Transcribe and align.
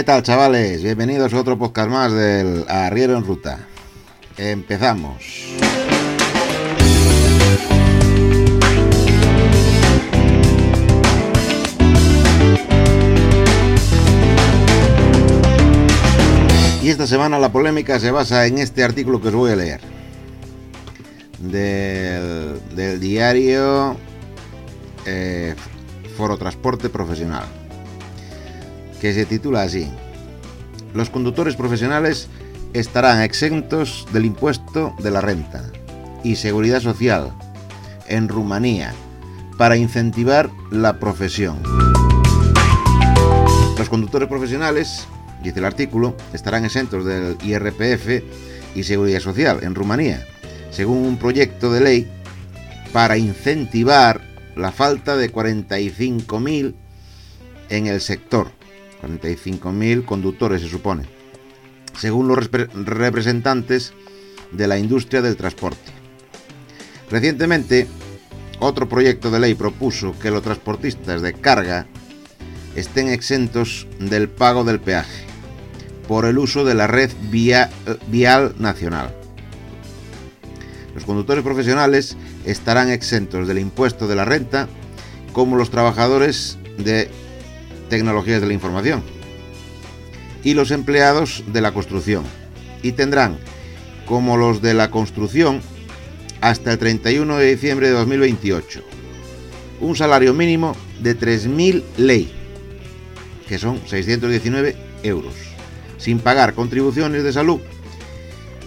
¿Qué 0.00 0.04
tal 0.04 0.22
chavales? 0.22 0.82
Bienvenidos 0.82 1.34
a 1.34 1.40
otro 1.40 1.58
podcast 1.58 1.90
más 1.90 2.10
del 2.10 2.64
Arriero 2.70 3.18
en 3.18 3.22
Ruta. 3.22 3.58
Empezamos. 4.38 5.22
Y 16.82 16.88
esta 16.88 17.06
semana 17.06 17.38
la 17.38 17.52
polémica 17.52 18.00
se 18.00 18.10
basa 18.10 18.46
en 18.46 18.56
este 18.56 18.82
artículo 18.82 19.20
que 19.20 19.28
os 19.28 19.34
voy 19.34 19.50
a 19.50 19.56
leer. 19.56 19.80
Del, 21.40 22.98
diario 22.98 23.98
eh, 25.04 25.54
Foro 26.16 26.38
Transporte 26.38 26.88
Profesional 26.88 27.59
que 29.00 29.14
se 29.14 29.26
titula 29.26 29.62
así. 29.62 29.88
Los 30.94 31.10
conductores 31.10 31.56
profesionales 31.56 32.28
estarán 32.72 33.22
exentos 33.22 34.06
del 34.12 34.26
impuesto 34.26 34.94
de 35.02 35.10
la 35.10 35.20
renta 35.20 35.64
y 36.22 36.36
seguridad 36.36 36.80
social 36.80 37.32
en 38.08 38.28
Rumanía 38.28 38.92
para 39.56 39.76
incentivar 39.76 40.50
la 40.70 40.98
profesión. 40.98 41.62
Los 43.78 43.88
conductores 43.88 44.28
profesionales, 44.28 45.06
dice 45.42 45.58
el 45.58 45.64
artículo, 45.64 46.16
estarán 46.32 46.64
exentos 46.64 47.04
del 47.04 47.36
IRPF 47.42 48.22
y 48.74 48.82
seguridad 48.82 49.20
social 49.20 49.60
en 49.62 49.74
Rumanía, 49.74 50.26
según 50.70 50.98
un 50.98 51.16
proyecto 51.16 51.72
de 51.72 51.80
ley 51.80 52.12
para 52.92 53.16
incentivar 53.16 54.20
la 54.56 54.72
falta 54.72 55.16
de 55.16 55.32
45.000 55.32 56.74
en 57.70 57.86
el 57.86 58.00
sector 58.00 58.59
45.000 59.02 60.04
conductores 60.04 60.62
se 60.62 60.68
supone, 60.68 61.04
según 61.98 62.28
los 62.28 62.50
representantes 62.74 63.92
de 64.52 64.66
la 64.66 64.78
industria 64.78 65.22
del 65.22 65.36
transporte. 65.36 65.92
Recientemente, 67.10 67.86
otro 68.60 68.88
proyecto 68.88 69.30
de 69.30 69.40
ley 69.40 69.54
propuso 69.54 70.16
que 70.18 70.30
los 70.30 70.42
transportistas 70.42 71.22
de 71.22 71.32
carga 71.32 71.86
estén 72.76 73.08
exentos 73.08 73.86
del 73.98 74.28
pago 74.28 74.64
del 74.64 74.80
peaje 74.80 75.24
por 76.06 76.24
el 76.24 76.38
uso 76.38 76.64
de 76.64 76.74
la 76.74 76.86
red 76.86 77.10
vial 77.30 78.54
nacional. 78.58 79.14
Los 80.94 81.04
conductores 81.04 81.44
profesionales 81.44 82.16
estarán 82.44 82.90
exentos 82.90 83.46
del 83.46 83.58
impuesto 83.58 84.08
de 84.08 84.16
la 84.16 84.24
renta 84.24 84.68
como 85.32 85.56
los 85.56 85.70
trabajadores 85.70 86.58
de 86.78 87.08
tecnologías 87.90 88.40
de 88.40 88.46
la 88.46 88.54
información 88.54 89.02
y 90.42 90.54
los 90.54 90.70
empleados 90.70 91.44
de 91.52 91.60
la 91.60 91.72
construcción. 91.72 92.24
Y 92.82 92.92
tendrán 92.92 93.38
como 94.06 94.38
los 94.38 94.62
de 94.62 94.72
la 94.72 94.90
construcción 94.90 95.60
hasta 96.40 96.72
el 96.72 96.78
31 96.78 97.36
de 97.36 97.50
diciembre 97.50 97.88
de 97.88 97.92
2028 97.92 98.82
un 99.80 99.96
salario 99.96 100.34
mínimo 100.34 100.76
de 101.00 101.18
3.000 101.18 101.82
ley 101.96 102.32
que 103.48 103.58
son 103.58 103.80
619 103.86 104.76
euros 105.02 105.34
sin 105.98 106.18
pagar 106.18 106.54
contribuciones 106.54 107.24
de 107.24 107.32
salud 107.32 107.60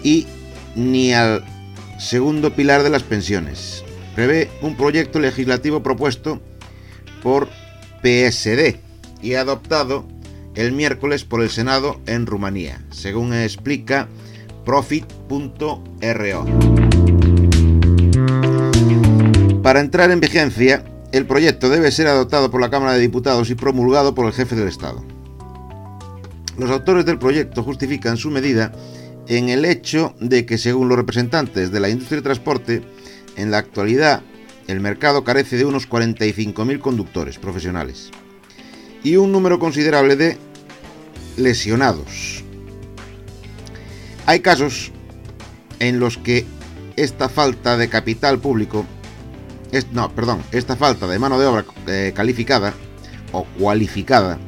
y 0.03 0.28
ni 0.75 1.13
al 1.13 1.45
segundo 2.00 2.53
pilar 2.53 2.83
de 2.83 2.89
las 2.89 3.03
pensiones. 3.03 3.83
Prevé 4.16 4.50
un 4.62 4.75
proyecto 4.75 5.19
legislativo 5.19 5.81
propuesto 5.81 6.41
por 7.22 7.47
PSD 8.01 8.78
y 9.23 9.35
adoptado 9.35 10.06
el 10.53 10.73
miércoles 10.73 11.23
por 11.23 11.41
el 11.41 11.50
Senado 11.50 12.00
en 12.06 12.28
Rumanía, 12.28 12.84
según 12.91 13.34
explica 13.34 14.07
profit.ro. 14.66 16.45
Para 19.63 19.79
entrar 19.79 20.12
en 20.12 20.19
vigencia, 20.19 20.83
el 21.12 21.25
proyecto 21.25 21.69
debe 21.69 21.91
ser 21.91 22.07
adoptado 22.07 22.51
por 22.51 22.62
la 22.62 22.69
Cámara 22.69 22.94
de 22.94 23.00
Diputados 23.00 23.50
y 23.50 23.56
promulgado 23.56 24.13
por 24.13 24.25
el 24.25 24.33
jefe 24.33 24.56
del 24.56 24.67
Estado. 24.67 25.03
Los 26.57 26.69
autores 26.69 27.06
del 27.06 27.17
proyecto 27.17 27.63
justifican 27.63 28.17
su 28.17 28.29
medida 28.29 28.73
en 29.28 29.50
el 29.50 29.66
hecho 29.66 30.13
de 30.19 30.45
que, 30.45 30.57
según 30.57 30.89
los 30.89 30.97
representantes 30.97 31.72
de 31.72 31.79
la 31.79 31.89
industria 31.89 32.17
de 32.17 32.23
transporte, 32.23 32.83
en 33.38 33.50
la 33.50 33.57
actualidad 33.57 34.22
el 34.67 34.79
mercado 34.79 35.23
carece 35.23 35.57
de 35.57 35.66
unos 35.66 35.89
45.000 35.89 36.79
conductores 36.79 37.38
profesionales 37.38 38.12
y 39.03 39.17
un 39.17 39.31
número 39.31 39.59
considerable 39.59 40.15
de 40.15 40.37
lesionados. 41.37 42.43
Hay 44.25 44.39
casos 44.39 44.91
en 45.79 45.99
los 45.99 46.17
que 46.17 46.45
esta 46.95 47.29
falta 47.29 47.77
de 47.77 47.89
capital 47.89 48.39
público, 48.39 48.85
es, 49.71 49.91
no, 49.91 50.09
perdón, 50.11 50.41
esta 50.51 50.75
falta 50.75 51.07
de 51.07 51.19
mano 51.19 51.39
de 51.39 51.45
obra 51.45 51.65
eh, 51.87 52.13
calificada 52.15 52.73
o 53.31 53.43
cualificada, 53.57 54.39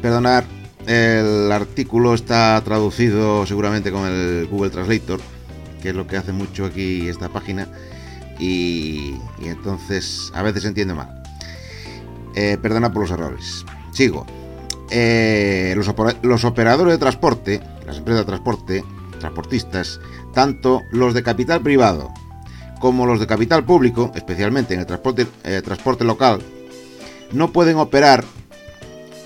perdonar, 0.00 0.44
el 0.86 1.50
artículo 1.50 2.14
está 2.14 2.60
traducido 2.64 3.44
seguramente 3.44 3.90
con 3.90 4.06
el 4.06 4.46
Google 4.46 4.70
Translator, 4.70 5.20
que 5.82 5.90
es 5.90 5.94
lo 5.94 6.06
que 6.06 6.16
hace 6.16 6.32
mucho 6.32 6.64
aquí 6.64 7.08
esta 7.08 7.28
página, 7.28 7.68
y, 8.38 9.14
entonces 9.42 10.30
a 10.34 10.42
veces 10.42 10.62
se 10.62 10.68
entiende 10.68 10.94
mal. 10.94 11.25
Eh, 12.36 12.58
perdona 12.60 12.92
por 12.92 13.02
los 13.02 13.10
errores. 13.10 13.64
Sigo. 13.92 14.26
Eh, 14.90 15.74
los, 15.74 16.44
operadores 16.44 16.92
de 16.92 16.98
transporte, 16.98 17.60
las 17.86 17.96
empresas 17.96 18.20
de 18.20 18.26
transporte, 18.26 18.84
transportistas, 19.18 20.00
tanto 20.32 20.82
los 20.92 21.14
de 21.14 21.22
capital 21.22 21.62
privado 21.62 22.12
como 22.78 23.06
los 23.06 23.18
de 23.18 23.26
capital 23.26 23.64
público, 23.64 24.12
especialmente 24.14 24.74
en 24.74 24.80
el 24.80 24.86
transporte, 24.86 25.26
eh, 25.44 25.62
transporte 25.64 26.04
local, 26.04 26.42
no 27.32 27.50
pueden 27.50 27.78
operar 27.78 28.22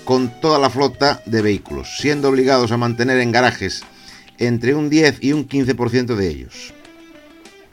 con 0.05 0.29
toda 0.39 0.57
la 0.57 0.69
flota 0.69 1.21
de 1.25 1.41
vehículos, 1.41 1.97
siendo 1.97 2.29
obligados 2.29 2.71
a 2.71 2.77
mantener 2.77 3.19
en 3.19 3.33
garajes 3.33 3.83
entre 4.37 4.73
un 4.73 4.89
10 4.89 5.17
y 5.21 5.33
un 5.33 5.47
15% 5.47 6.15
de 6.15 6.27
ellos. 6.27 6.73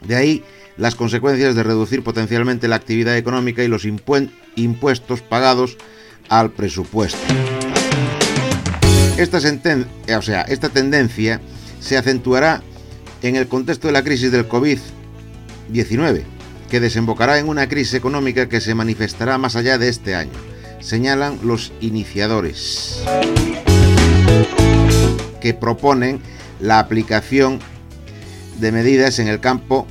De 0.01 0.15
ahí 0.15 0.43
las 0.79 0.95
consecuencias 0.95 1.55
de 1.55 1.63
reducir 1.63 2.03
potencialmente 2.03 2.69
la 2.69 2.77
actividad 2.77 3.17
económica 3.17 3.63
y 3.63 3.67
los 3.67 3.85
impuestos 3.85 5.21
pagados 5.21 5.77
al 6.29 6.51
presupuesto. 6.51 7.19
Esta, 9.17 9.39
o 10.17 10.21
sea, 10.21 10.41
esta 10.43 10.69
tendencia 10.69 11.41
se 11.81 11.97
acentuará 11.97 12.63
en 13.21 13.35
el 13.35 13.49
contexto 13.49 13.87
de 13.87 13.93
la 13.93 14.03
crisis 14.03 14.31
del 14.31 14.47
COVID-19, 14.47 16.23
que 16.69 16.79
desembocará 16.79 17.37
en 17.39 17.49
una 17.49 17.67
crisis 17.67 17.95
económica 17.95 18.47
que 18.47 18.61
se 18.61 18.73
manifestará 18.73 19.37
más 19.37 19.57
allá 19.57 19.77
de 19.77 19.89
este 19.89 20.15
año, 20.15 20.31
señalan 20.79 21.39
los 21.43 21.73
iniciadores, 21.81 23.03
que 25.41 25.53
proponen 25.53 26.21
la 26.61 26.79
aplicación 26.79 27.59
de 28.61 28.71
medidas 28.71 29.19
en 29.19 29.27
el 29.27 29.41
campo 29.41 29.85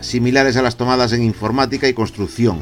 similares 0.00 0.56
a 0.56 0.62
las 0.62 0.76
tomadas 0.76 1.12
en 1.12 1.22
informática 1.22 1.88
y 1.88 1.94
construcción. 1.94 2.60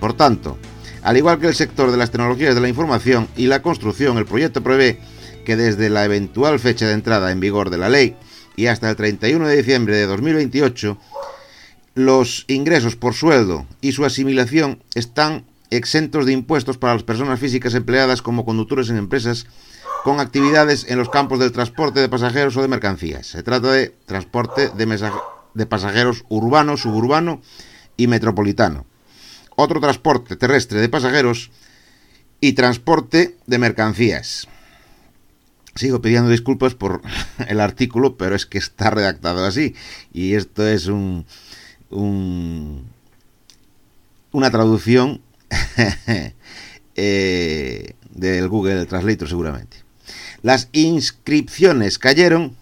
Por 0.00 0.14
tanto, 0.14 0.58
al 1.02 1.16
igual 1.16 1.38
que 1.38 1.48
el 1.48 1.54
sector 1.54 1.90
de 1.90 1.96
las 1.96 2.10
tecnologías 2.10 2.54
de 2.54 2.60
la 2.60 2.68
información 2.68 3.28
y 3.36 3.46
la 3.46 3.62
construcción, 3.62 4.18
el 4.18 4.26
proyecto 4.26 4.62
prevé 4.62 4.98
que 5.44 5.56
desde 5.56 5.90
la 5.90 6.04
eventual 6.04 6.58
fecha 6.58 6.86
de 6.86 6.94
entrada 6.94 7.30
en 7.30 7.40
vigor 7.40 7.70
de 7.70 7.78
la 7.78 7.88
ley 7.88 8.16
y 8.56 8.66
hasta 8.66 8.88
el 8.88 8.96
31 8.96 9.46
de 9.46 9.56
diciembre 9.56 9.96
de 9.96 10.06
2028, 10.06 10.98
los 11.94 12.44
ingresos 12.48 12.96
por 12.96 13.14
sueldo 13.14 13.66
y 13.80 13.92
su 13.92 14.04
asimilación 14.04 14.82
están 14.94 15.44
exentos 15.70 16.26
de 16.26 16.32
impuestos 16.32 16.78
para 16.78 16.94
las 16.94 17.02
personas 17.02 17.40
físicas 17.40 17.74
empleadas 17.74 18.22
como 18.22 18.44
conductores 18.44 18.90
en 18.90 18.96
empresas 18.96 19.46
con 20.04 20.20
actividades 20.20 20.86
en 20.88 20.98
los 20.98 21.08
campos 21.08 21.38
del 21.38 21.52
transporte 21.52 22.00
de 22.00 22.08
pasajeros 22.08 22.56
o 22.56 22.62
de 22.62 22.68
mercancías. 22.68 23.26
Se 23.26 23.42
trata 23.42 23.72
de 23.72 23.94
transporte 24.06 24.70
de, 24.76 24.86
de 25.54 25.66
pasajeros 25.66 26.24
urbano, 26.28 26.76
suburbano 26.76 27.40
y 27.96 28.06
metropolitano. 28.06 28.86
Otro 29.56 29.80
transporte 29.80 30.36
terrestre 30.36 30.80
de 30.80 30.88
pasajeros 30.88 31.50
y 32.40 32.52
transporte 32.52 33.36
de 33.46 33.58
mercancías. 33.58 34.48
Sigo 35.76 36.00
pidiendo 36.00 36.30
disculpas 36.30 36.74
por 36.74 37.02
el 37.48 37.60
artículo, 37.60 38.16
pero 38.16 38.36
es 38.36 38.46
que 38.46 38.58
está 38.58 38.90
redactado 38.90 39.44
así. 39.44 39.74
Y 40.12 40.34
esto 40.34 40.66
es 40.66 40.86
un, 40.86 41.26
un 41.90 42.94
una 44.34 44.50
traducción 44.50 45.22
eh, 46.96 47.94
del 48.10 48.48
Google 48.48 48.84
Translator 48.86 49.28
seguramente. 49.28 49.78
Las 50.42 50.68
inscripciones 50.72 51.98
cayeron 51.98 52.56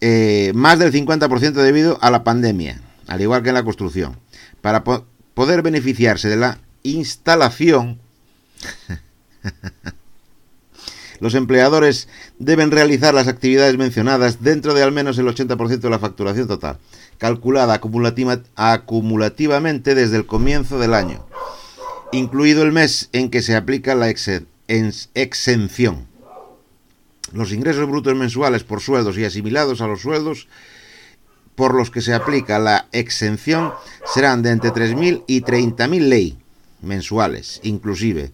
eh, 0.00 0.52
más 0.54 0.78
del 0.78 0.92
50% 0.92 1.52
debido 1.52 1.98
a 2.02 2.10
la 2.10 2.24
pandemia, 2.24 2.80
al 3.06 3.20
igual 3.20 3.42
que 3.42 3.50
en 3.50 3.54
la 3.54 3.64
construcción. 3.64 4.18
Para 4.60 4.84
poder 4.84 5.62
beneficiarse 5.62 6.28
de 6.28 6.36
la 6.36 6.58
instalación, 6.82 8.00
los 11.20 11.34
empleadores 11.34 12.08
deben 12.38 12.70
realizar 12.70 13.14
las 13.14 13.28
actividades 13.28 13.78
mencionadas 13.78 14.42
dentro 14.42 14.74
de 14.74 14.82
al 14.82 14.92
menos 14.92 15.16
el 15.18 15.26
80% 15.26 15.80
de 15.80 15.90
la 15.90 15.98
facturación 15.98 16.46
total, 16.46 16.78
calculada 17.18 17.74
acumulativamente 17.74 19.94
desde 19.94 20.16
el 20.16 20.26
comienzo 20.26 20.78
del 20.78 20.94
año, 20.94 21.26
incluido 22.12 22.62
el 22.62 22.72
mes 22.72 23.08
en 23.12 23.28
que 23.30 23.42
se 23.42 23.56
aplica 23.56 23.94
la 23.94 24.08
exención. 24.10 26.06
Los 27.32 27.52
ingresos 27.52 27.88
brutos 27.88 28.14
mensuales 28.14 28.64
por 28.64 28.80
sueldos 28.80 29.18
y 29.18 29.24
asimilados 29.24 29.80
a 29.80 29.86
los 29.86 30.00
sueldos 30.00 30.48
por 31.54 31.74
los 31.74 31.90
que 31.90 32.02
se 32.02 32.14
aplica 32.14 32.58
la 32.58 32.86
exención 32.92 33.72
serán 34.04 34.42
de 34.42 34.50
entre 34.50 34.70
3.000 34.70 35.24
y 35.26 35.40
30.000 35.40 36.00
ley 36.00 36.38
mensuales, 36.82 37.60
inclusive, 37.62 38.32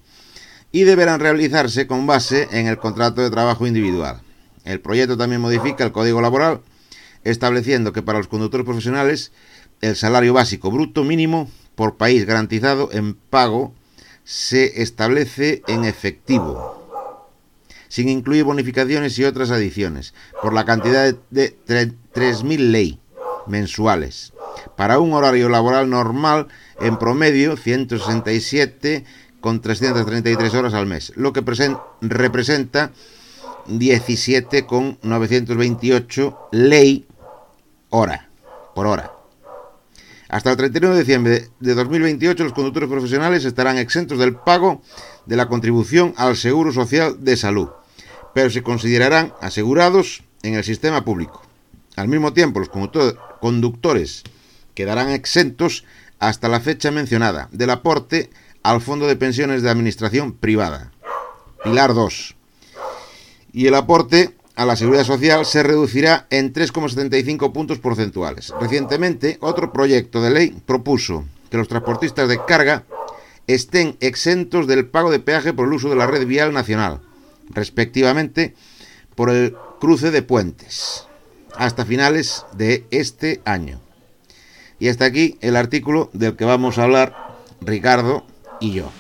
y 0.73 0.83
deberán 0.83 1.21
realizarse 1.21 1.87
con 1.87 2.07
base 2.07 2.49
en 2.51 2.67
el 2.67 2.79
contrato 2.79 3.23
de 3.23 3.31
trabajo 3.31 3.67
individual. 3.67 4.21
El 4.65 4.81
proyecto 4.81 5.17
también 5.17 5.41
modifica 5.41 5.85
el 5.85 5.93
Código 5.93 6.21
Laboral, 6.21 6.61
estableciendo 7.25 7.93
que 7.93 8.03
para 8.03 8.19
los 8.19 8.29
conductores 8.29 8.67
profesionales 8.67 9.33
el 9.81 9.97
salario 9.97 10.35
básico 10.35 10.71
bruto 10.71 11.05
mínimo 11.05 11.51
por 11.75 11.97
país 11.97 12.25
garantizado 12.27 12.91
en 12.93 13.15
pago 13.15 13.75
se 14.25 14.83
establece 14.83 15.63
en 15.67 15.85
efectivo, 15.85 16.82
sin 17.93 18.09
incluir 18.09 18.45
bonificaciones 18.45 19.19
y 19.19 19.25
otras 19.25 19.51
adiciones, 19.51 20.15
por 20.41 20.55
la 20.55 20.65
cantidad 20.65 21.15
de 21.29 21.59
3.000 21.67 22.71
ley 22.71 22.99
mensuales. 23.47 24.33
Para 24.79 24.99
un 24.99 25.13
horario 25.13 25.51
laboral 25.51 25.91
normal, 25.91 26.49
en 26.81 26.99
promedio, 26.99 27.59
167 27.59 29.05
con 29.43 29.61
333 29.61 30.55
horas 30.55 30.73
al 30.73 30.87
mes, 30.87 31.13
lo 31.17 31.35
que 31.35 31.45
representa 32.01 32.93
17 33.67 34.65
con 34.65 34.99
928 35.03 36.49
ley 36.51 37.07
hora 37.91 38.31
por 38.75 38.87
hora. 38.87 39.13
Hasta 40.31 40.51
el 40.51 40.57
31 40.57 40.95
de 40.95 41.01
diciembre 41.01 41.51
de 41.61 41.75
2028 41.75 42.43
los 42.43 42.55
conductores 42.55 42.89
profesionales 42.89 43.45
estarán 43.45 43.77
exentos 43.77 44.19
del 44.19 44.35
pago 44.35 44.81
de 45.27 45.37
la 45.37 45.47
contribución 45.47 46.15
al 46.17 46.39
Seguro 46.39 46.73
Social 46.73 47.23
de 47.23 47.37
Salud, 47.37 47.69
pero 48.35 48.51
se 48.51 48.63
considerarán 48.63 49.35
asegurados 49.41 50.23
en 50.43 50.55
el 50.55 50.65
sistema 50.65 51.05
público. 51.05 51.43
Al 51.97 52.09
mismo 52.09 52.33
tiempo, 52.33 52.61
los 52.61 52.71
conductores 53.41 54.23
quedarán 54.75 55.11
exentos 55.11 55.85
hasta 56.19 56.49
la 56.49 56.61
fecha 56.61 56.91
mencionada 56.91 57.49
del 57.53 57.71
aporte 57.71 58.31
al 58.63 58.81
Fondo 58.81 59.07
de 59.07 59.17
Pensiones 59.17 59.63
de 59.63 59.71
Administración 59.71 60.33
Privada. 60.33 60.93
Pilar 61.65 61.95
2. 61.95 62.37
Y 63.53 63.67
el 63.67 63.75
aporte 63.75 64.35
a 64.55 64.65
la 64.65 64.77
seguridad 64.77 65.05
social 65.05 65.45
se 65.47 65.63
reducirá 65.63 66.27
en 66.31 66.53
3,75 66.53 67.53
puntos 67.53 67.79
porcentuales. 67.79 68.53
Recientemente, 68.61 69.39
otro 69.41 69.73
proyecto 69.73 70.23
de 70.23 70.31
ley 70.31 70.63
propuso 70.65 71.25
que 71.51 71.57
los 71.57 71.69
transportistas 71.69 72.29
de 72.29 72.41
carga 72.47 72.85
estén 73.47 73.97
exentos 74.01 74.67
del 74.67 74.87
pago 74.87 75.11
de 75.11 75.19
peaje 75.19 75.53
por 75.53 75.67
el 75.67 75.75
uso 75.75 75.89
de 75.89 75.97
la 75.97 76.07
red 76.07 76.27
vial 76.27 76.53
nacional, 76.53 77.01
respectivamente 77.51 78.55
por 79.15 79.31
el 79.31 79.57
cruce 79.81 80.11
de 80.11 80.23
puentes, 80.23 81.07
hasta 81.57 81.85
finales 81.85 82.45
de 82.53 82.87
este 82.91 83.41
año. 83.45 83.81
Y 84.79 84.89
hasta 84.89 85.05
aquí 85.05 85.39
el 85.41 85.57
artículo 85.57 86.11
del 86.13 86.37
que 86.37 86.45
vamos 86.45 86.79
a 86.79 86.85
hablar 86.85 87.37
Ricardo 87.61 88.27
y 88.61 88.73
yo. 88.73 88.91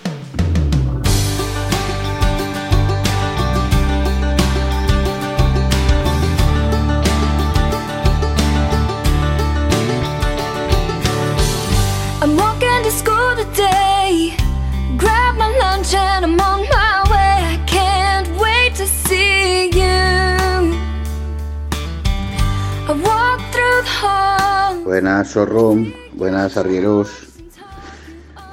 Buenas, 25.12 25.32
Zorro. 25.34 25.76
Buenas, 26.14 26.56
arrieros. 26.56 27.10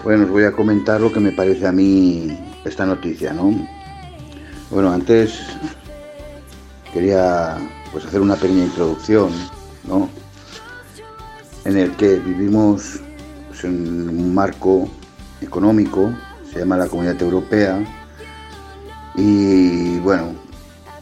Bueno, 0.03 0.25
os 0.25 0.29
voy 0.29 0.43
a 0.43 0.51
comentar 0.51 0.99
lo 0.99 1.09
que 1.09 1.21
me 1.21 1.31
parece 1.31 1.65
a 1.65 1.71
mí 1.71 2.37
esta 2.65 2.85
noticia, 2.85 3.31
¿no? 3.31 3.65
Bueno, 4.69 4.91
antes 4.91 5.39
quería 6.91 7.57
pues 7.93 8.05
hacer 8.05 8.19
una 8.19 8.35
pequeña 8.35 8.65
introducción, 8.65 9.29
¿no? 9.85 10.09
En 11.63 11.77
el 11.77 11.91
que 11.95 12.15
vivimos 12.17 12.99
pues, 13.47 13.63
en 13.63 14.09
un 14.09 14.35
marco 14.35 14.89
económico, 15.39 16.13
se 16.51 16.59
llama 16.59 16.75
la 16.75 16.87
Comunidad 16.87 17.21
Europea, 17.21 17.79
y 19.15 19.97
bueno, 19.99 20.33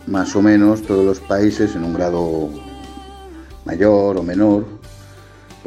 más 0.06 0.36
o 0.36 0.42
menos 0.44 0.84
todos 0.84 1.04
los 1.04 1.20
países 1.20 1.76
en 1.76 1.84
un 1.84 1.96
grado 1.96 2.48
mayor 3.66 4.18
o 4.18 4.24
menor, 4.24 4.77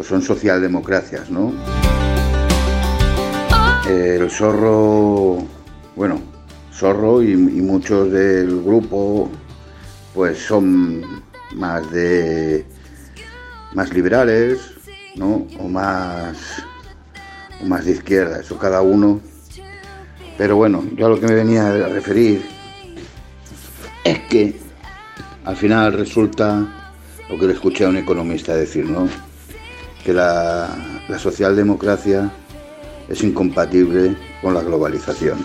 pues 0.01 0.09
son 0.09 0.23
socialdemocracias, 0.23 1.29
¿no? 1.29 1.53
El 3.87 4.31
zorro, 4.31 5.45
bueno, 5.95 6.23
zorro 6.73 7.23
y, 7.23 7.37
muchos 7.37 8.11
del 8.11 8.63
grupo, 8.63 9.31
pues 10.15 10.39
son 10.39 11.03
más 11.55 11.91
de 11.91 12.65
más 13.75 13.93
liberales, 13.93 14.73
¿no? 15.17 15.47
O 15.59 15.69
más 15.69 16.63
o 17.63 17.67
más 17.67 17.85
de 17.85 17.93
izquierda, 17.93 18.41
eso 18.41 18.57
cada 18.57 18.81
uno. 18.81 19.21
Pero 20.39 20.57
bueno, 20.57 20.83
yo 20.97 21.05
a 21.05 21.09
lo 21.11 21.21
que 21.21 21.27
me 21.27 21.35
venía 21.35 21.69
a 21.69 21.89
referir 21.89 22.43
es 24.03 24.19
que 24.31 24.59
al 25.45 25.57
final 25.57 25.93
resulta 25.93 26.95
lo 27.29 27.39
que 27.39 27.47
le 27.49 27.53
escuché 27.53 27.85
a 27.85 27.91
un 27.91 27.99
economista 27.99 28.57
decir, 28.57 28.87
¿no? 28.87 29.07
Que 30.05 30.13
la, 30.13 30.69
socialdemocracia 31.19 32.31
es 33.09 33.23
incompatible 33.23 34.17
con 34.41 34.55
la 34.55 34.63
globalización. 34.63 35.39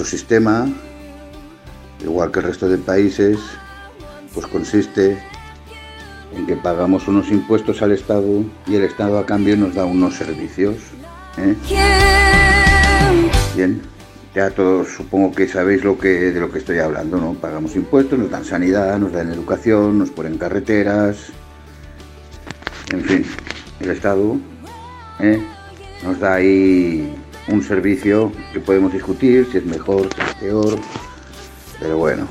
Nuestro 0.00 0.18
sistema 0.18 0.66
igual 2.02 2.32
que 2.32 2.38
el 2.38 2.46
resto 2.46 2.70
de 2.70 2.78
países, 2.78 3.38
pues 4.32 4.46
consiste 4.46 5.18
en 6.34 6.46
que 6.46 6.56
pagamos 6.56 7.06
unos 7.06 7.30
impuestos 7.30 7.82
al 7.82 7.92
Estado 7.92 8.42
y 8.66 8.76
el 8.76 8.84
Estado 8.84 9.18
a 9.18 9.26
cambio 9.26 9.58
nos 9.58 9.74
da 9.74 9.84
unos 9.84 10.14
servicios. 10.14 10.76
¿eh? 11.36 11.54
Bien, 13.54 13.82
ya 14.34 14.48
todos 14.48 14.88
supongo 14.88 15.32
que 15.32 15.46
sabéis 15.46 15.84
lo 15.84 15.98
que, 15.98 16.32
de 16.32 16.40
lo 16.40 16.50
que 16.50 16.60
estoy 16.60 16.78
hablando, 16.78 17.18
¿no? 17.18 17.34
Pagamos 17.34 17.76
impuestos, 17.76 18.18
nos 18.18 18.30
dan 18.30 18.46
sanidad, 18.46 18.98
nos 18.98 19.12
dan 19.12 19.30
educación, 19.30 19.98
nos 19.98 20.08
ponen 20.08 20.38
carreteras. 20.38 21.26
En 22.90 23.02
fin, 23.02 23.26
el 23.80 23.90
Estado 23.90 24.38
¿eh? 25.18 25.42
nos 26.02 26.18
da 26.18 26.36
ahí 26.36 27.19
un 27.50 27.62
servicio 27.62 28.32
que 28.52 28.60
podemos 28.60 28.92
discutir 28.92 29.46
si 29.50 29.58
es 29.58 29.64
mejor, 29.64 30.08
si 30.14 30.20
es 30.20 30.34
peor, 30.34 30.78
pero 31.80 31.96
bueno. 31.98 32.26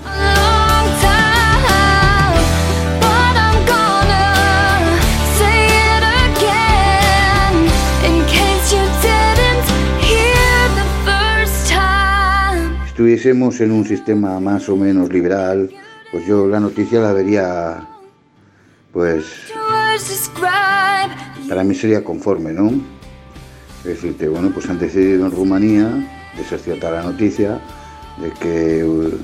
Si 12.84 12.88
estuviésemos 12.88 13.62
en 13.62 13.72
un 13.72 13.86
sistema 13.86 14.40
más 14.40 14.68
o 14.70 14.76
menos 14.76 15.12
liberal, 15.12 15.70
pues 16.12 16.26
yo 16.26 16.48
la 16.48 16.60
noticia 16.60 17.00
la 17.00 17.14
vería, 17.14 17.88
pues, 18.92 19.26
para 21.48 21.64
mí 21.64 21.76
sería 21.76 22.04
conforme, 22.04 22.52
¿no? 22.52 22.99
Decirte, 23.84 24.28
bueno, 24.28 24.52
pues 24.54 24.70
han 24.70 24.80
decidido 24.80 25.26
en 25.26 25.32
Rumanía, 25.32 25.90
de 26.36 26.80
la 26.80 27.04
noticia, 27.04 27.60
de 28.18 28.32
que 28.32 28.84
uh, 28.84 29.18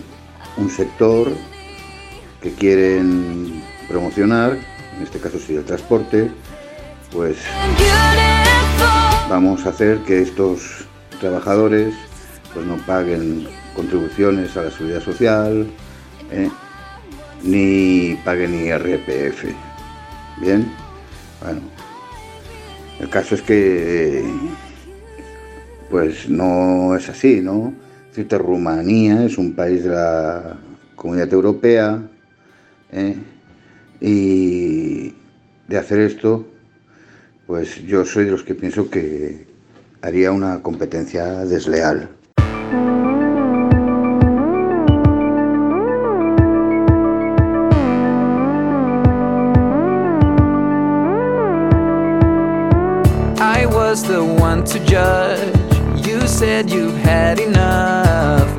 un 0.57 0.69
sector 0.69 1.29
que 2.41 2.51
quieren 2.51 3.61
promocionar, 3.87 4.57
en 4.95 5.03
este 5.03 5.19
caso 5.19 5.39
sería 5.39 5.59
el 5.59 5.65
transporte, 5.65 6.31
pues 7.11 7.37
vamos 9.29 9.65
a 9.65 9.69
hacer 9.69 9.99
que 9.99 10.21
estos 10.21 10.85
trabajadores 11.19 11.93
pues 12.53 12.65
no 12.65 12.77
paguen 12.85 13.47
contribuciones 13.75 14.55
a 14.57 14.63
la 14.63 14.71
seguridad 14.71 15.01
social, 15.01 15.67
¿eh? 16.31 16.49
ni 17.43 18.15
paguen 18.23 18.51
ni 18.51 18.71
RPF. 18.71 19.45
Bien, 20.41 20.71
bueno, 21.41 21.61
el 23.05 23.11
caso 23.11 23.35
es 23.35 23.43
que 23.43 24.23
pues 25.91 26.27
no 26.27 26.95
es 26.95 27.07
así, 27.07 27.39
¿no? 27.39 27.71
Cierta 28.11 28.39
Rumanía 28.39 29.25
es 29.25 29.37
un 29.37 29.53
país 29.53 29.83
de 29.83 29.91
la 29.91 30.57
Comunidad 30.95 31.31
Europea 31.31 32.01
¿eh? 32.91 33.15
y 34.01 35.13
de 35.67 35.77
hacer 35.77 35.99
esto, 35.99 36.47
pues 37.45 37.85
yo 37.85 38.05
soy 38.05 38.25
de 38.25 38.31
los 38.31 38.43
que 38.43 38.55
pienso 38.55 38.89
que 38.89 39.45
haría 40.01 40.31
una 40.31 40.63
competencia 40.63 41.45
desleal. 41.45 42.09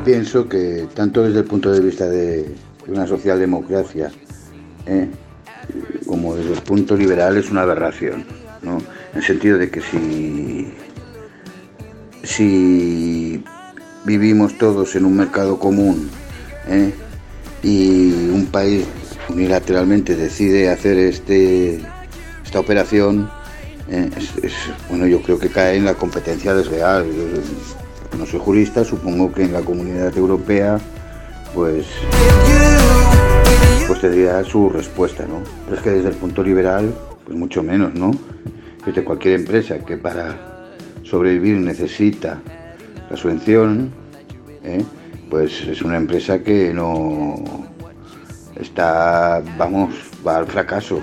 Pienso 0.03 0.49
que 0.49 0.87
tanto 0.95 1.21
desde 1.21 1.41
el 1.41 1.45
punto 1.45 1.71
de 1.71 1.79
vista 1.79 2.07
de 2.09 2.55
una 2.87 3.05
socialdemocracia 3.05 4.11
¿eh? 4.87 5.07
como 6.07 6.35
desde 6.35 6.53
el 6.53 6.61
punto 6.63 6.97
liberal 6.97 7.37
es 7.37 7.51
una 7.51 7.61
aberración, 7.61 8.25
¿no? 8.63 8.79
En 8.79 9.19
el 9.19 9.23
sentido 9.23 9.59
de 9.59 9.69
que 9.69 9.81
si, 9.81 10.73
si 12.23 13.43
vivimos 14.05 14.57
todos 14.57 14.95
en 14.95 15.05
un 15.05 15.17
mercado 15.17 15.59
común 15.59 16.09
¿eh? 16.67 16.91
y 17.61 18.29
un 18.31 18.47
país 18.47 18.85
unilateralmente 19.29 20.15
decide 20.15 20.71
hacer 20.71 20.97
este, 20.97 21.79
esta 22.43 22.59
operación, 22.59 23.29
eh, 23.89 24.09
bueno, 24.89 25.07
yo 25.07 25.21
creo 25.21 25.39
que 25.39 25.49
cae 25.49 25.77
en 25.77 25.85
la 25.85 25.93
competencia 25.93 26.53
desleal. 26.53 27.05
no 28.17 28.25
soy 28.25 28.39
jurista, 28.39 28.83
supongo 28.83 29.31
que 29.31 29.43
en 29.43 29.53
la 29.53 29.61
comunidad 29.61 30.15
europea, 30.17 30.79
pues, 31.53 31.85
pues 33.87 34.01
tendría 34.01 34.43
su 34.43 34.69
respuesta, 34.69 35.25
¿no? 35.25 35.41
Pero 35.65 35.77
es 35.77 35.83
que 35.83 35.91
desde 35.91 36.09
el 36.09 36.15
punto 36.15 36.43
liberal, 36.43 36.93
pues 37.25 37.37
mucho 37.37 37.63
menos, 37.63 37.93
¿no? 37.93 38.11
Desde 38.85 39.03
cualquier 39.03 39.39
empresa 39.39 39.79
que 39.79 39.97
para 39.97 40.35
sobrevivir 41.03 41.57
necesita 41.57 42.41
la 43.09 43.15
subvención, 43.15 43.91
¿eh? 44.63 44.83
pues 45.29 45.61
es 45.67 45.81
una 45.81 45.97
empresa 45.97 46.39
que 46.39 46.73
no 46.73 47.35
está, 48.55 49.41
vamos, 49.57 49.93
va 50.25 50.37
al 50.37 50.47
fracaso. 50.47 51.01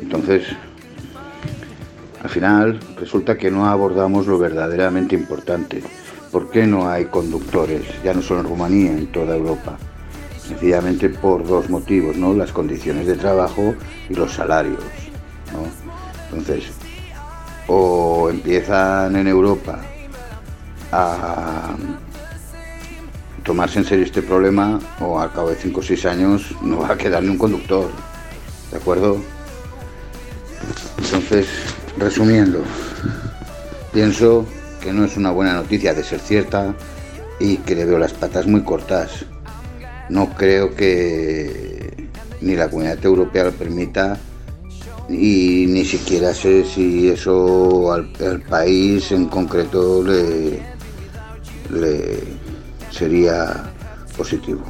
Entonces, 0.00 0.44
al 2.22 2.30
final 2.30 2.78
resulta 2.98 3.36
que 3.36 3.50
no 3.50 3.66
abordamos 3.66 4.26
lo 4.28 4.38
verdaderamente 4.38 5.16
importante. 5.16 5.82
¿Por 6.30 6.50
qué 6.50 6.66
no 6.66 6.88
hay 6.88 7.06
conductores? 7.06 7.82
Ya 8.04 8.14
no 8.14 8.22
solo 8.22 8.40
en 8.40 8.46
Rumanía, 8.46 8.92
en 8.92 9.08
toda 9.08 9.36
Europa. 9.36 9.76
Sencillamente 10.38 11.08
por 11.08 11.46
dos 11.46 11.68
motivos, 11.68 12.16
¿no? 12.16 12.32
Las 12.32 12.52
condiciones 12.52 13.06
de 13.06 13.16
trabajo 13.16 13.74
y 14.08 14.14
los 14.14 14.32
salarios. 14.32 14.82
Entonces, 16.30 16.66
o 17.66 18.30
empiezan 18.30 19.16
en 19.16 19.26
Europa 19.26 19.80
a 20.92 21.74
tomarse 23.42 23.80
en 23.80 23.84
serio 23.84 24.04
este 24.04 24.22
problema 24.22 24.78
o 25.00 25.18
al 25.18 25.32
cabo 25.32 25.50
de 25.50 25.56
5 25.56 25.80
o 25.80 25.82
6 25.82 26.06
años 26.06 26.54
no 26.62 26.78
va 26.78 26.92
a 26.92 26.96
quedar 26.96 27.22
ni 27.22 27.30
un 27.30 27.38
conductor. 27.38 27.90
¿De 28.70 28.76
acuerdo? 28.76 29.18
Entonces, 30.98 31.48
Resumiendo, 31.98 32.62
pienso 33.92 34.46
que 34.80 34.92
no 34.92 35.04
es 35.04 35.16
una 35.16 35.30
buena 35.30 35.54
noticia 35.54 35.94
de 35.94 36.02
ser 36.02 36.20
cierta 36.20 36.74
y 37.38 37.58
que 37.58 37.74
le 37.74 37.84
veo 37.84 37.98
las 37.98 38.12
patas 38.12 38.46
muy 38.46 38.62
cortas. 38.62 39.24
No 40.08 40.30
creo 40.34 40.74
que 40.74 42.08
ni 42.40 42.56
la 42.56 42.68
comunidad 42.68 43.04
europea 43.04 43.44
lo 43.44 43.52
permita 43.52 44.18
y 45.08 45.66
ni 45.68 45.84
siquiera 45.84 46.34
sé 46.34 46.64
si 46.64 47.08
eso 47.08 47.92
al, 47.92 48.10
país 48.48 49.12
en 49.12 49.26
concreto 49.26 50.02
le, 50.02 50.60
le 51.70 52.18
sería 52.90 53.70
positivo. 54.16 54.62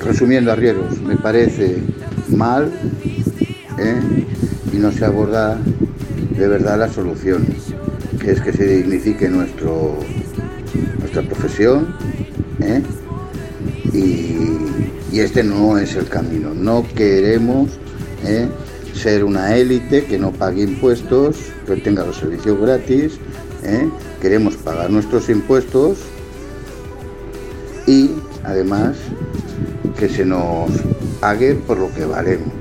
Resumiendo, 0.00 0.50
arrieros, 0.50 1.00
me 1.02 1.16
parece 1.16 1.76
mal 2.28 2.72
¿eh? 3.78 4.00
y 4.72 4.76
no 4.76 4.90
se 4.90 5.04
aborda 5.04 5.56
de 6.36 6.48
verdad 6.48 6.80
la 6.80 6.88
solución, 6.88 7.46
que 8.20 8.32
es 8.32 8.40
que 8.40 8.52
se 8.52 8.66
dignifique 8.66 9.28
nuestro, 9.28 9.96
nuestra 10.98 11.22
profesión 11.22 11.94
¿eh? 12.58 12.82
y, 13.92 15.20
este 15.20 15.44
no 15.44 15.78
es 15.78 15.94
el 15.94 16.08
camino. 16.08 16.52
No 16.54 16.84
queremos 16.96 17.70
¿eh? 18.24 18.48
ser 18.94 19.22
una 19.22 19.54
élite 19.54 20.06
que 20.06 20.18
no 20.18 20.32
pague 20.32 20.62
impuestos, 20.62 21.36
que 21.66 21.76
tenga 21.76 22.04
los 22.04 22.16
servicios 22.16 22.60
gratis 22.60 23.20
¿eh? 23.62 23.88
queremos 24.20 24.56
pagar 24.56 24.90
nuestros 24.90 25.28
impuestos 25.28 25.98
y 27.86 28.10
además 28.44 28.96
que 29.98 30.08
se 30.08 30.24
nos 30.24 30.70
pague 31.20 31.54
por 31.54 31.78
lo 31.78 31.92
que 31.92 32.04
valemos. 32.04 32.52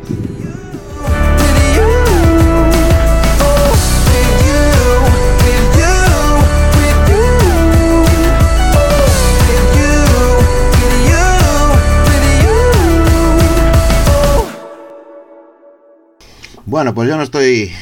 Bueno, 16.72 16.93
pues 16.93 17.10
yo 17.10 17.17
no 17.17 17.24
estoy 17.24 17.74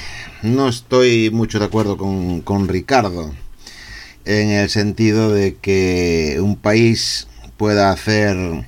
no 0.41 0.69
estoy 0.69 1.29
mucho 1.31 1.59
de 1.59 1.65
acuerdo 1.65 1.97
con, 1.97 2.67
Ricardo 2.67 3.33
en 4.25 4.49
el 4.49 4.69
sentido 4.69 5.31
de 5.31 5.55
que 5.55 6.39
un 6.41 6.55
país 6.55 7.27
pueda 7.57 7.91
hacer 7.91 8.65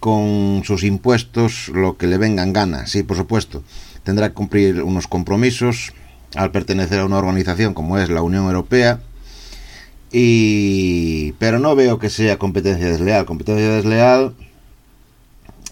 con 0.00 0.62
sus 0.64 0.82
impuestos 0.84 1.68
lo 1.68 1.96
que 1.96 2.06
le 2.06 2.18
vengan 2.18 2.52
ganas. 2.52 2.90
Sí, 2.90 3.02
por 3.02 3.16
supuesto, 3.16 3.62
tendrá 4.04 4.28
que 4.28 4.34
cumplir 4.34 4.82
unos 4.82 5.06
compromisos 5.06 5.92
al 6.34 6.50
pertenecer 6.50 7.00
a 7.00 7.06
una 7.06 7.18
organización 7.18 7.74
como 7.74 7.98
es 7.98 8.10
la 8.10 8.22
Unión 8.22 8.46
Europea. 8.46 9.00
Y 10.12 11.32
pero 11.32 11.58
no 11.58 11.74
veo 11.74 11.98
que 11.98 12.10
sea 12.10 12.38
competencia 12.38 12.86
desleal. 12.86 13.26
Competencia 13.26 13.70
desleal, 13.70 14.34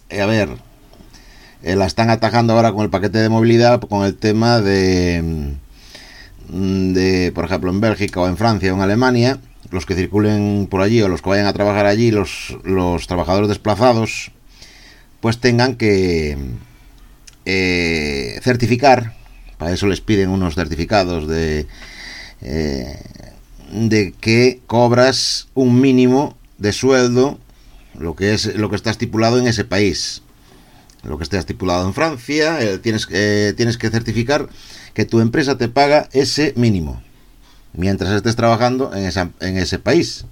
eh, 0.08 0.20
a 0.20 0.26
ver, 0.26 0.50
eh, 1.64 1.76
la 1.76 1.86
están 1.86 2.10
atajando 2.10 2.52
ahora 2.52 2.72
con 2.72 2.82
el 2.82 2.90
paquete 2.90 3.18
de 3.18 3.30
movilidad, 3.30 3.80
con 3.80 4.04
el 4.04 4.14
tema 4.16 4.60
de, 4.60 5.56
mm, 6.50 6.92
de, 6.92 7.32
por 7.34 7.46
ejemplo, 7.46 7.70
en 7.70 7.80
Bélgica 7.80 8.20
o 8.20 8.28
en 8.28 8.36
Francia 8.36 8.70
o 8.70 8.76
en 8.76 8.82
Alemania, 8.82 9.38
los 9.70 9.86
que 9.86 9.94
circulen 9.94 10.68
por 10.70 10.82
allí 10.82 11.00
o 11.00 11.08
los 11.08 11.22
que 11.22 11.30
vayan 11.30 11.46
a 11.46 11.54
trabajar 11.54 11.86
allí, 11.86 12.10
los, 12.10 12.58
los 12.64 13.06
trabajadores 13.06 13.48
desplazados, 13.48 14.30
pues 15.20 15.38
tengan 15.38 15.76
que 15.76 16.36
eh, 17.46 18.38
certificar, 18.42 19.14
para 19.56 19.72
eso 19.72 19.86
les 19.86 20.02
piden 20.02 20.28
unos 20.28 20.56
certificados 20.56 21.26
de, 21.26 21.66
eh, 22.42 23.00
de 23.72 24.12
que 24.20 24.60
cobras 24.66 25.48
un 25.54 25.80
mínimo 25.80 26.36
de 26.58 26.74
sueldo, 26.74 27.38
lo 27.98 28.16
que 28.16 28.34
es 28.34 28.54
lo 28.54 28.68
que 28.68 28.76
está 28.76 28.90
estipulado 28.90 29.38
en 29.38 29.46
ese 29.46 29.64
país 29.64 30.23
lo 31.04 31.18
que 31.18 31.24
esté 31.24 31.38
estipulado 31.38 31.86
en 31.86 31.94
Francia, 31.94 32.60
eh, 32.60 32.78
tienes, 32.78 33.06
eh, 33.10 33.54
tienes 33.56 33.78
que 33.78 33.90
certificar 33.90 34.48
que 34.94 35.04
tu 35.04 35.20
empresa 35.20 35.58
te 35.58 35.68
paga 35.68 36.08
ese 36.12 36.52
mínimo 36.56 37.02
mientras 37.72 38.12
estés 38.12 38.36
trabajando 38.36 38.92
en, 38.94 39.10
en 39.40 39.56
ese 39.56 39.78
país. 39.78 40.24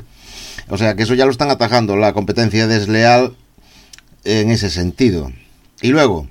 O 0.68 0.78
sea 0.78 0.94
que 0.94 1.02
eso 1.02 1.14
ya 1.14 1.24
lo 1.24 1.32
están 1.32 1.50
atajando, 1.50 1.96
la 1.96 2.12
competencia 2.12 2.66
desleal 2.66 3.36
en 4.24 4.50
ese 4.50 4.70
sentido. 4.70 5.32
Y 5.80 5.88
luego, 5.88 6.28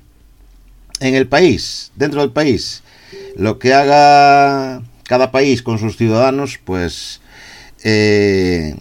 en 1.00 1.16
el 1.16 1.28
país, 1.28 1.92
dentro 1.96 2.22
del 2.22 2.32
país, 2.32 2.84
lo 3.36 3.60
que 3.60 3.74
haga 3.74 4.82
cada 5.04 5.32
país 5.32 5.62
con 5.62 5.78
sus 5.78 5.98
ciudadanos, 5.98 6.60
pues 6.64 7.20
eh, 7.84 8.76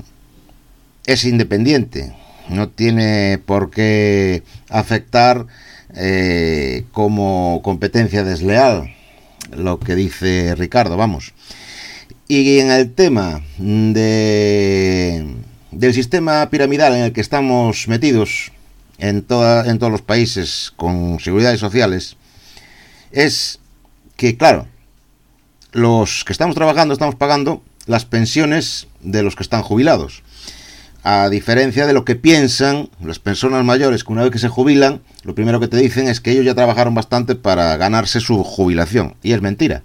es 1.07 1.25
independiente 1.25 2.14
no 2.50 2.69
tiene 2.69 3.38
por 3.45 3.71
qué 3.71 4.42
afectar 4.69 5.47
eh, 5.95 6.85
como 6.92 7.61
competencia 7.62 8.25
desleal 8.25 8.95
lo 9.57 9.80
que 9.80 9.95
dice 9.95 10.54
Ricardo, 10.57 10.97
vamos. 10.97 11.33
Y 12.28 12.59
en 12.59 12.71
el 12.71 12.92
tema 12.92 13.42
de, 13.59 15.26
del 15.73 15.95
sistema 15.95 16.49
piramidal 16.50 16.95
en 16.95 17.04
el 17.04 17.12
que 17.12 17.21
estamos 17.21 17.88
metidos 17.88 18.52
en, 18.99 19.23
toda, 19.23 19.69
en 19.69 19.78
todos 19.78 19.90
los 19.90 20.02
países 20.02 20.73
con 20.76 21.19
seguridades 21.19 21.59
sociales, 21.59 22.16
es 23.11 23.59
que, 24.16 24.37
claro, 24.37 24.69
los 25.73 26.25
que 26.25 26.33
estamos 26.33 26.54
trabajando 26.54 26.95
estamos 26.95 27.16
pagando 27.16 27.62
las 27.87 28.04
pensiones 28.04 28.87
de 29.00 29.23
los 29.23 29.35
que 29.35 29.42
están 29.42 29.62
jubilados 29.62 30.23
a 31.02 31.28
diferencia 31.30 31.87
de 31.87 31.92
lo 31.92 32.04
que 32.04 32.14
piensan 32.14 32.90
las 33.02 33.19
personas 33.19 33.64
mayores 33.64 34.04
que 34.04 34.12
una 34.12 34.23
vez 34.23 34.30
que 34.30 34.38
se 34.38 34.49
jubilan, 34.49 35.00
lo 35.23 35.35
primero 35.35 35.59
que 35.61 35.69
te 35.69 35.78
dicen 35.78 36.09
es 36.09 36.21
que 36.21 36.33
ellos 36.33 36.45
ya 36.45 36.54
trabajaron 36.54 36.95
bastante 36.95 37.35
para 37.35 37.76
ganarse 37.76 38.21
su 38.21 38.42
jubilación. 38.45 39.14
Y 39.23 39.33
es 39.33 39.40
mentira. 39.40 39.83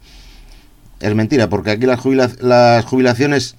Es 1.00 1.16
mentira, 1.16 1.50
porque 1.50 1.72
aquí 1.72 1.86
las, 1.86 2.00
jubilaciones 2.00 3.56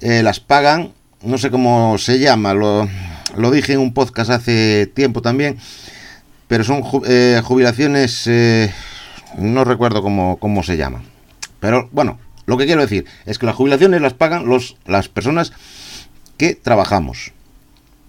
eh, 0.00 0.22
las 0.22 0.40
pagan, 0.40 0.92
no 1.22 1.38
sé 1.38 1.50
cómo 1.50 1.96
se 1.98 2.18
llama, 2.18 2.54
lo, 2.54 2.88
lo, 3.36 3.50
dije 3.50 3.74
en 3.74 3.80
un 3.80 3.92
podcast 3.92 4.30
hace 4.30 4.86
tiempo 4.86 5.20
también, 5.20 5.58
pero 6.48 6.64
son 6.64 6.82
eh, 7.06 7.40
jubilaciones, 7.44 8.26
eh, 8.26 8.72
no 9.38 9.64
recuerdo 9.64 10.02
cómo, 10.02 10.38
cómo 10.38 10.62
se 10.62 10.78
llama. 10.78 11.02
Pero 11.60 11.88
bueno, 11.92 12.18
lo 12.46 12.56
que 12.56 12.66
quiero 12.66 12.80
decir 12.80 13.04
es 13.26 13.38
que 13.38 13.46
las 13.46 13.54
jubilaciones 13.54 14.00
las 14.00 14.14
pagan 14.14 14.46
los, 14.46 14.76
las 14.86 15.08
personas 15.08 15.52
que 16.40 16.54
trabajamos. 16.54 17.32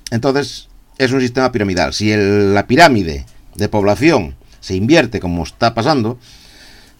Entonces, 0.10 0.70
es 0.98 1.12
un 1.12 1.20
sistema 1.20 1.52
piramidal. 1.52 1.94
Si 1.94 2.14
la 2.16 2.66
pirámide 2.66 3.26
de 3.56 3.68
población 3.68 4.38
se 4.62 4.74
invierte 4.74 5.20
como 5.20 5.44
está 5.44 5.74
pasando, 5.74 6.18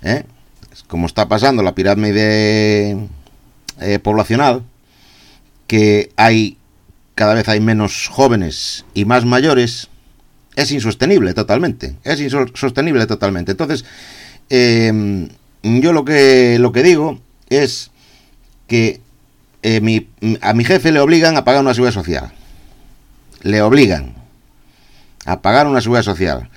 ¿eh? 0.02 0.26
como 0.90 1.06
está 1.06 1.30
pasando 1.30 1.64
la 1.64 1.74
pirámide 1.74 2.98
eh, 3.80 4.00
poblacional, 4.00 4.64
que 5.68 6.12
hay 6.18 6.58
cada 7.16 7.34
vez 7.34 7.48
hay 7.48 7.62
menos 7.62 8.10
jóvenes 8.10 8.84
y 8.94 9.06
más 9.06 9.24
mayores, 9.24 9.88
es 10.58 10.70
insostenible 10.74 11.34
totalmente. 11.34 11.96
Es 12.04 12.20
insostenible 12.20 13.08
totalmente. 13.08 13.52
Entonces, 13.52 13.86
em, 14.50 15.30
yo 15.64 15.94
lo 15.94 16.04
que, 16.04 16.58
lo 16.60 16.74
que 16.74 16.84
digo 16.84 17.22
es 17.50 17.90
que 18.68 19.00
eh, 19.64 20.38
a 20.42 20.54
mi 20.54 20.64
jefe 20.64 20.92
le 20.92 21.00
obligan 21.00 21.38
a 21.38 21.44
pagar 21.44 21.62
una 21.62 21.74
seguridad 21.74 21.94
social. 21.94 22.32
Le 23.42 23.62
obligan 23.62 24.14
a 25.26 25.42
pagar 25.42 25.68
una 25.68 25.82
seguridad 25.82 26.04
social 26.04 26.50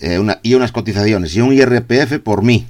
eh, 0.00 0.20
y 0.42 0.54
unas 0.54 0.72
cotizaciones 0.72 1.34
y 1.34 1.40
un 1.40 1.52
IRPF 1.52 2.18
por 2.22 2.42
mí. 2.42 2.66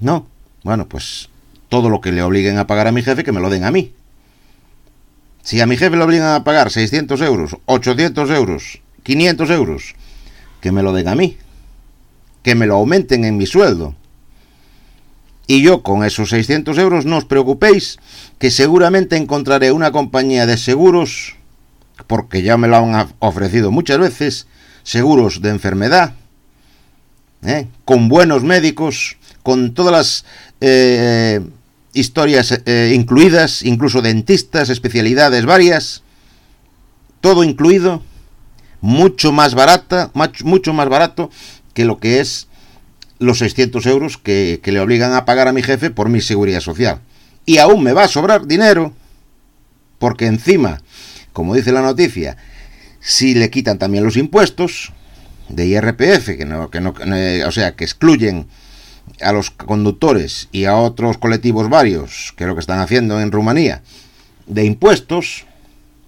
No, 0.00 0.26
bueno, 0.62 0.88
pues 0.88 1.28
todo 1.68 1.90
lo 1.90 2.00
que 2.00 2.12
le 2.12 2.22
obliguen 2.22 2.58
a 2.58 2.66
pagar 2.66 2.86
a 2.86 2.92
mi 2.92 3.02
jefe, 3.02 3.24
que 3.24 3.32
me 3.32 3.40
lo 3.40 3.50
den 3.50 3.64
a 3.64 3.70
mí. 3.70 3.92
Si 5.42 5.60
a 5.60 5.66
mi 5.66 5.76
jefe 5.76 5.96
le 5.96 6.02
obligan 6.02 6.34
a 6.34 6.44
pagar 6.44 6.70
600 6.70 7.20
euros, 7.22 7.56
800 7.66 8.30
euros, 8.30 8.80
500 9.02 9.50
euros, 9.50 9.94
que 10.60 10.72
me 10.72 10.82
lo 10.82 10.92
den 10.92 11.08
a 11.08 11.14
mí. 11.14 11.36
Que 12.42 12.54
me 12.54 12.66
lo 12.66 12.76
aumenten 12.76 13.24
en 13.24 13.36
mi 13.36 13.46
sueldo. 13.46 13.94
Y 15.50 15.62
yo 15.62 15.82
con 15.82 16.04
esos 16.04 16.28
600 16.28 16.76
euros 16.76 17.06
no 17.06 17.16
os 17.16 17.24
preocupéis 17.24 17.96
que 18.38 18.50
seguramente 18.50 19.16
encontraré 19.16 19.72
una 19.72 19.90
compañía 19.92 20.44
de 20.44 20.58
seguros, 20.58 21.36
porque 22.06 22.42
ya 22.42 22.58
me 22.58 22.68
lo 22.68 22.76
han 22.76 23.08
ofrecido 23.18 23.70
muchas 23.70 23.98
veces, 23.98 24.46
seguros 24.82 25.40
de 25.40 25.48
enfermedad, 25.48 26.12
¿eh? 27.42 27.66
con 27.86 28.10
buenos 28.10 28.44
médicos, 28.44 29.16
con 29.42 29.72
todas 29.72 29.92
las 29.92 30.24
eh, 30.60 31.40
historias 31.94 32.60
eh, 32.66 32.92
incluidas, 32.94 33.62
incluso 33.62 34.02
dentistas, 34.02 34.68
especialidades 34.68 35.46
varias, 35.46 36.02
todo 37.22 37.42
incluido, 37.42 38.02
mucho 38.82 39.32
más 39.32 39.54
barata, 39.54 40.10
mucho 40.44 40.74
más 40.74 40.90
barato 40.90 41.30
que 41.72 41.86
lo 41.86 41.98
que 41.98 42.20
es 42.20 42.47
los 43.18 43.38
600 43.38 43.86
euros 43.86 44.18
que, 44.18 44.60
que 44.62 44.72
le 44.72 44.80
obligan 44.80 45.12
a 45.14 45.24
pagar 45.24 45.48
a 45.48 45.52
mi 45.52 45.62
jefe 45.62 45.90
por 45.90 46.08
mi 46.08 46.20
seguridad 46.20 46.60
social 46.60 47.00
y 47.48 47.56
aún 47.56 47.82
me 47.82 47.94
va 47.94 48.04
a 48.04 48.08
sobrar 48.08 48.46
dinero, 48.46 48.92
porque 49.98 50.26
encima, 50.26 50.82
como 51.32 51.54
dice 51.54 51.72
la 51.72 51.80
noticia, 51.80 52.36
si 53.00 53.34
le 53.34 53.48
quitan 53.48 53.78
también 53.78 54.04
los 54.04 54.18
impuestos 54.18 54.92
de 55.48 55.66
IRPF, 55.66 56.36
que 56.36 56.44
no, 56.44 56.70
que 56.70 56.82
no, 56.82 56.92
o 57.46 57.52
sea, 57.52 57.74
que 57.74 57.84
excluyen 57.84 58.48
a 59.22 59.32
los 59.32 59.50
conductores 59.50 60.50
y 60.52 60.66
a 60.66 60.76
otros 60.76 61.16
colectivos 61.16 61.70
varios, 61.70 62.34
que 62.36 62.44
es 62.44 62.48
lo 62.48 62.54
que 62.54 62.60
están 62.60 62.80
haciendo 62.80 63.18
en 63.18 63.32
Rumanía, 63.32 63.80
de 64.46 64.66
impuestos, 64.66 65.46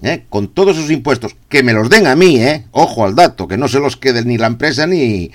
¿eh? 0.02 0.24
con 0.28 0.48
todos 0.48 0.76
esos 0.76 0.90
impuestos, 0.90 1.36
que 1.48 1.62
me 1.62 1.72
los 1.72 1.88
den 1.88 2.06
a 2.06 2.16
mí, 2.16 2.36
¿eh? 2.36 2.66
ojo 2.72 3.06
al 3.06 3.14
dato, 3.14 3.48
que 3.48 3.56
no 3.56 3.66
se 3.66 3.80
los 3.80 3.96
quede 3.96 4.26
ni 4.26 4.36
la 4.36 4.46
empresa 4.46 4.86
ni 4.86 5.30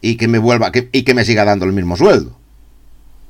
y 0.00 0.16
que 0.16 0.28
me 0.28 0.38
vuelva 0.38 0.70
y 0.92 1.02
que 1.02 1.14
me 1.14 1.24
siga 1.24 1.44
dando 1.44 1.64
el 1.64 1.72
mismo 1.72 1.96
sueldo. 1.96 2.36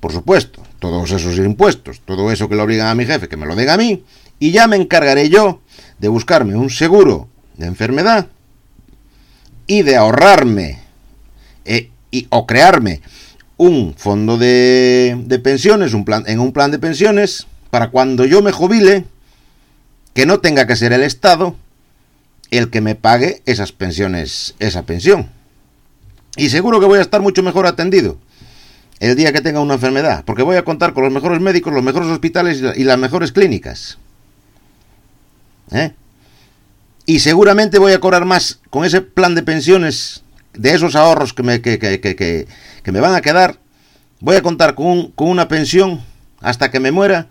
Por 0.00 0.12
supuesto, 0.12 0.62
todos 0.79 1.11
esos 1.11 1.37
impuestos, 1.38 2.00
todo 2.05 2.31
eso 2.31 2.48
que 2.48 2.55
le 2.55 2.62
obligan 2.62 2.88
a 2.88 2.94
mi 2.94 3.07
jefe, 3.07 3.29
que 3.29 3.37
me 3.37 3.46
lo 3.46 3.57
den 3.57 3.70
a 3.70 3.76
mí, 3.76 4.05
y 4.38 4.50
ya 4.50 4.66
me 4.66 4.76
encargaré 4.76 5.29
yo 5.29 5.61
de 5.98 6.09
buscarme 6.09 6.55
un 6.57 6.70
seguro 6.70 7.29
de 7.57 7.66
enfermedad 7.66 8.29
y 9.66 9.83
de 9.83 9.96
ahorrarme 9.96 10.81
eh, 11.64 11.90
y, 12.11 12.26
o 12.31 12.46
crearme 12.46 13.00
un 13.57 13.94
fondo 13.96 14.37
de, 14.37 15.18
de, 15.26 15.38
pensiones, 15.38 15.94
un 15.94 16.05
plan, 16.05 16.24
en 16.26 16.40
un 16.40 16.52
plan 16.52 16.70
de 16.70 16.79
pensiones, 16.79 17.46
para 17.70 17.90
cuando 17.90 18.26
yo 18.26 18.42
me 18.42 18.52
jubile, 18.52 19.07
que 20.12 20.26
no 20.26 20.40
tenga 20.40 20.66
que 20.66 20.76
ser 20.76 20.92
el 20.92 21.02
Estado 21.02 21.57
el 22.50 22.70
que 22.70 22.81
me 22.81 22.94
pague 22.94 23.42
esas 23.46 23.72
pensiones, 23.72 24.55
esa 24.59 24.85
pensión. 24.85 25.31
Y 26.37 26.51
seguro 26.51 26.81
que 26.81 26.87
voy 26.87 26.99
a 26.99 27.03
estar 27.03 27.20
mucho 27.22 27.42
mejor 27.42 27.66
atendido 27.66 28.18
el 28.99 29.16
día 29.16 29.33
que 29.33 29.40
tenga 29.40 29.61
una 29.61 29.75
enfermedad, 29.75 30.25
porque 30.25 30.42
voy 30.42 30.57
a 30.57 30.64
contar 30.64 30.92
con 30.92 31.05
los 31.05 31.12
mejores 31.12 31.40
médicos, 31.40 31.72
los 31.72 31.83
mejores 31.83 32.09
hospitales 32.09 32.62
y 32.77 32.85
las 32.85 32.99
mejores 32.99 33.33
clínicas. 33.33 33.99
¿Eh? 35.70 35.92
Y 37.05 37.20
seguramente 37.20 37.79
voy 37.79 37.92
a 37.92 38.01
cobrar 38.01 38.25
más 38.25 38.61
con 38.70 38.85
ese 38.85 39.01
plan 39.01 39.35
de 39.35 39.42
pensiones, 39.42 40.22
de 40.55 40.75
esos 40.75 40.96
ahorros 40.96 41.33
que 41.33 41.42
me, 41.42 41.61
que, 41.61 41.79
que, 41.79 42.01
que, 42.01 42.92
me 42.92 43.01
van 43.01 43.14
a 43.14 43.20
quedar. 43.20 43.59
Voy 44.20 44.37
a 44.37 44.42
contar 44.42 44.75
con, 44.75 45.11
con, 45.12 45.29
una 45.29 45.49
pensión 45.49 46.03
hasta 46.40 46.70
que 46.70 46.81
me 46.81 46.90
muera 46.90 47.29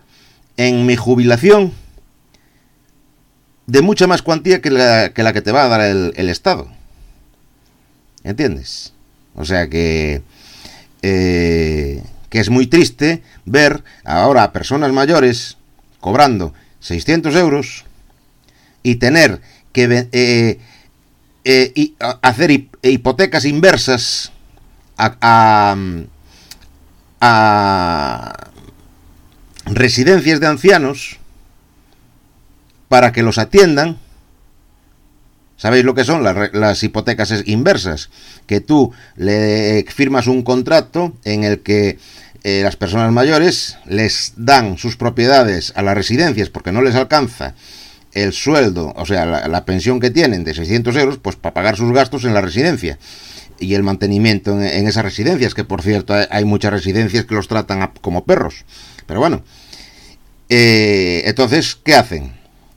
en 0.56 0.86
mi 0.86 0.96
jubilación 0.96 1.72
de 3.66 3.82
mucha 3.82 4.06
más 4.06 4.22
cuantía 4.22 4.62
que 4.62 4.70
la 4.70 5.12
que, 5.12 5.42
te 5.42 5.52
va 5.52 5.64
a 5.64 5.68
dar 5.68 5.80
el 5.80 6.28
Estado. 6.28 6.68
¿Entiendes? 8.22 8.92
O 9.36 9.44
sea 9.44 9.68
que 9.68 10.22
eh, 11.02 12.02
que 12.30 12.40
es 12.40 12.50
muy 12.50 12.66
triste 12.66 13.22
ver 13.44 13.84
ahora 14.04 14.42
a 14.42 14.52
personas 14.52 14.92
mayores 14.92 15.56
cobrando 16.00 16.52
600 16.80 17.34
euros 17.36 17.84
y 18.82 18.96
tener 18.96 19.40
que 19.72 20.08
eh, 20.12 20.58
eh, 21.44 21.92
hacer 22.22 22.68
hipotecas 22.82 23.44
inversas 23.44 24.32
a, 24.96 25.76
a 27.20 28.32
residencias 29.66 30.40
de 30.40 30.46
ancianos 30.46 31.18
para 32.88 33.12
que 33.12 33.22
los 33.22 33.38
atiendan. 33.38 33.98
¿Sabéis 35.56 35.84
lo 35.84 35.94
que 35.94 36.04
son 36.04 36.22
las, 36.22 36.82
hipotecas 36.82 37.32
inversas? 37.46 38.10
Que 38.46 38.60
tú 38.60 38.92
le 39.16 39.84
firmas 39.88 40.26
un 40.26 40.42
contrato 40.42 41.14
en 41.24 41.44
el 41.44 41.60
que 41.60 41.98
eh, 42.44 42.60
las 42.62 42.76
personas 42.76 43.10
mayores 43.10 43.78
les 43.86 44.34
dan 44.36 44.76
sus 44.76 44.96
propiedades 44.96 45.72
a 45.74 45.82
las 45.82 45.94
residencias 45.94 46.50
porque 46.50 46.72
no 46.72 46.82
les 46.82 46.94
alcanza 46.94 47.54
el 48.12 48.32
sueldo, 48.32 48.94
o 48.96 49.04
sea, 49.04 49.26
la, 49.26 49.64
pensión 49.66 50.00
que 50.00 50.10
tienen 50.10 50.42
de 50.42 50.54
600 50.54 50.96
euros, 50.96 51.18
pues 51.18 51.36
para 51.36 51.52
pagar 51.52 51.76
sus 51.76 51.92
gastos 51.92 52.24
en 52.24 52.32
la 52.32 52.40
residencia 52.40 52.98
y 53.58 53.74
el 53.74 53.82
mantenimiento 53.82 54.52
en, 54.52 54.86
esas 54.86 55.04
residencias, 55.04 55.54
que 55.54 55.64
por 55.64 55.82
cierto 55.82 56.14
hay, 56.30 56.44
muchas 56.46 56.72
residencias 56.72 57.26
que 57.26 57.34
los 57.34 57.46
tratan 57.46 57.92
como 58.00 58.24
perros. 58.24 58.64
Pero 59.06 59.20
bueno, 59.20 59.42
eh, 60.48 61.24
entonces, 61.26 61.76
¿qué 61.82 61.94
hacen? 61.94 62.32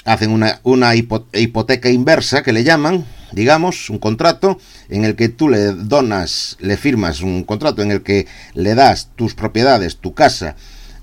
Hacen 0.10 0.32
una, 0.32 0.60
una 0.64 0.96
hipoteca 0.96 1.90
inversa 1.90 2.42
que 2.42 2.52
le 2.52 2.64
llaman, 2.64 3.06
digamos, 3.32 3.92
un 3.92 4.00
contrato 4.00 4.58
en 4.90 5.06
el 5.06 5.16
que 5.16 5.30
tú 5.30 5.50
le 5.50 5.74
donas, 5.74 6.58
le 6.60 6.78
firmas 6.78 7.22
un 7.22 7.44
contrato 7.44 7.84
en 7.84 7.92
el 7.92 8.02
que 8.02 8.26
le 8.56 8.74
das 8.74 9.10
tus 9.16 9.36
propiedades, 9.36 9.98
tu 9.98 10.16
casa, 10.16 10.56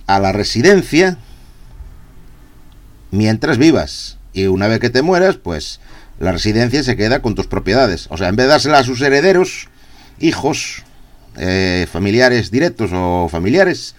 a 0.07 0.19
la 0.19 0.33
residencia 0.33 1.19
mientras 3.13 3.59
vivas 3.59 4.19
y 4.33 4.47
una 4.47 4.69
vez 4.69 4.81
que 4.81 4.91
te 4.91 5.03
mueras, 5.03 5.37
pues 5.37 5.81
la 6.19 6.33
residencia 6.33 6.83
se 6.83 6.97
queda 6.97 7.23
con 7.23 7.35
tus 7.35 7.47
propiedades. 7.47 8.07
O 8.11 8.17
sea, 8.17 8.29
en 8.29 8.37
vez 8.37 8.47
de 8.47 8.51
dársela 8.51 8.79
a 8.79 8.85
sus 8.85 9.01
herederos, 9.01 9.69
hijos, 10.19 10.85
eh, 11.37 11.87
familiares 11.91 12.51
directos 12.51 12.91
o 12.93 13.29
familiares, 13.31 13.95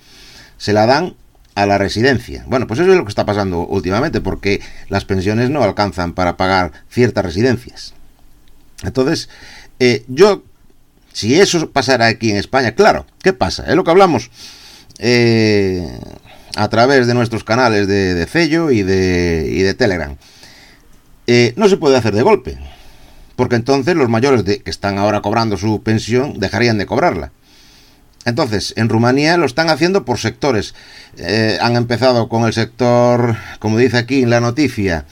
se 0.58 0.74
la 0.74 0.86
dan 0.86 1.16
a 1.58 1.66
la 1.66 1.80
residencia. 1.80 2.44
Bueno, 2.46 2.68
pues 2.68 2.80
eso 2.80 2.92
es 2.92 2.98
lo 2.98 3.04
que 3.04 3.10
está 3.10 3.26
pasando 3.26 3.62
últimamente, 3.66 4.22
porque 4.22 4.62
las 4.90 5.06
pensiones 5.06 5.50
no 5.50 5.64
alcanzan 5.64 6.14
para 6.14 6.38
pagar 6.38 6.72
ciertas 6.88 7.26
residencias. 7.26 7.96
Entonces, 8.84 9.28
eh, 9.80 10.06
yo, 10.08 10.44
si 11.14 11.34
eso 11.34 11.72
pasara 11.72 12.06
aquí 12.06 12.30
en 12.30 12.38
España, 12.38 12.74
claro, 12.74 13.08
¿qué 13.24 13.34
pasa? 13.34 13.66
Es 13.68 13.76
lo 13.76 13.84
que 13.84 13.90
hablamos 13.90 14.30
eh, 15.00 16.00
a 16.56 16.70
través 16.70 17.08
de 17.08 17.16
nuestros 17.16 17.44
canales 17.44 17.88
de, 17.88 18.14
de 18.14 18.72
y 18.72 18.84
de, 18.84 19.50
y 19.52 19.62
de 19.64 19.74
Telegram. 19.74 20.16
Eh, 21.26 21.54
no 21.56 21.68
se 21.70 21.78
puede 21.78 21.98
hacer 21.98 22.14
de 22.14 22.22
golpe, 22.22 22.60
porque 23.36 23.56
entonces 23.56 23.96
los 23.96 24.10
mayores 24.10 24.46
de, 24.46 24.62
que 24.62 24.70
están 24.70 25.00
ahora 25.00 25.22
cobrando 25.22 25.58
su 25.58 25.82
pensión 25.82 26.40
dejarían 26.40 26.78
de 26.78 26.86
cobrarla. 26.86 27.32
Entonces, 28.28 28.74
en 28.76 28.90
Rumanía 28.90 29.38
lo 29.38 29.46
están 29.46 29.70
haciendo 29.70 30.04
por 30.04 30.20
sectores. 30.20 30.76
Eh, 31.18 31.58
han 31.62 31.78
empezado 31.78 32.28
con 32.28 32.44
el 32.44 32.52
sector, 32.52 33.38
como 33.60 33.78
dice 33.78 33.98
aquí 33.98 34.22
en 34.22 34.30
la 34.30 34.42
noticia, 34.42 35.06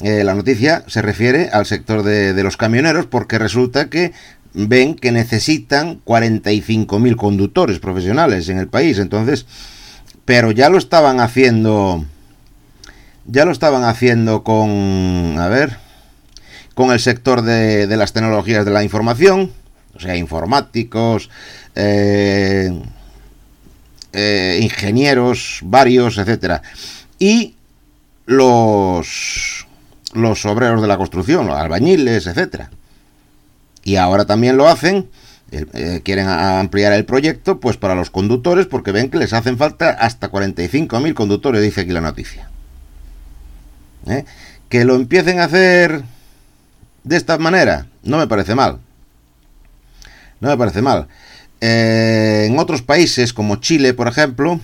eh, 0.00 0.24
la 0.24 0.34
noticia 0.34 0.82
se 0.86 1.02
refiere 1.02 1.50
al 1.52 1.66
sector 1.66 2.02
de, 2.02 2.42
los 2.42 2.56
camioneros 2.56 3.04
porque 3.04 3.38
resulta 3.38 3.90
que 3.90 4.12
ven 4.54 4.94
que 4.94 5.12
necesitan 5.12 6.00
45.000 6.06 7.16
conductores 7.16 7.80
profesionales 7.80 8.48
en 8.48 8.56
el 8.56 8.68
país. 8.68 8.98
Entonces, 8.98 9.44
pero 10.24 10.50
ya 10.50 10.70
lo 10.70 10.78
estaban 10.78 11.20
haciendo 11.20 12.06
ya 13.26 13.44
lo 13.44 13.52
estaban 13.52 13.84
haciendo 13.84 14.42
con 14.42 15.36
a 15.38 15.48
ver 15.48 15.76
con 16.72 16.92
el 16.92 17.00
sector 17.00 17.42
de, 17.42 17.94
las 17.94 18.14
tecnologías 18.14 18.64
de 18.64 18.70
la 18.70 18.84
información 18.84 19.52
o 19.98 20.00
sea 20.00 20.16
informáticos 20.16 21.28
eh, 21.74 22.70
eh, 24.12 24.60
ingenieros 24.62 25.60
varios 25.62 26.16
etcétera 26.18 26.62
y 27.18 27.56
los 28.26 29.66
los 30.14 30.46
obreros 30.46 30.80
de 30.80 30.88
la 30.88 30.96
construcción 30.96 31.46
los 31.46 31.58
albañiles 31.58 32.26
etcétera 32.26 32.70
y 33.84 33.96
ahora 33.96 34.24
también 34.24 34.56
lo 34.56 34.68
hacen 34.68 35.08
eh, 35.50 36.02
quieren 36.04 36.28
ampliar 36.28 36.92
el 36.92 37.06
proyecto 37.06 37.58
pues 37.58 37.78
para 37.78 37.94
los 37.94 38.10
conductores 38.10 38.66
porque 38.66 38.92
ven 38.92 39.10
que 39.10 39.16
les 39.16 39.32
hacen 39.32 39.56
falta 39.56 39.90
hasta 39.90 40.30
45.000 40.30 41.14
conductores, 41.14 41.62
dice 41.62 41.82
aquí 41.82 41.90
la 41.90 42.02
noticia. 42.02 42.50
¿Eh? 44.06 44.24
Que 44.68 44.84
lo 44.84 44.94
empiecen 44.94 45.40
a 45.40 45.44
hacer 45.44 46.02
de 47.04 47.16
esta 47.16 47.38
manera, 47.38 47.86
no 48.02 48.18
me 48.18 48.26
parece 48.26 48.54
mal. 48.54 48.80
No 50.40 50.48
me 50.48 50.56
parece 50.56 50.82
mal. 50.82 51.08
Eh, 51.60 52.46
en 52.48 52.58
otros 52.58 52.82
países 52.82 53.32
como 53.32 53.56
Chile, 53.56 53.94
por 53.94 54.08
ejemplo, 54.08 54.60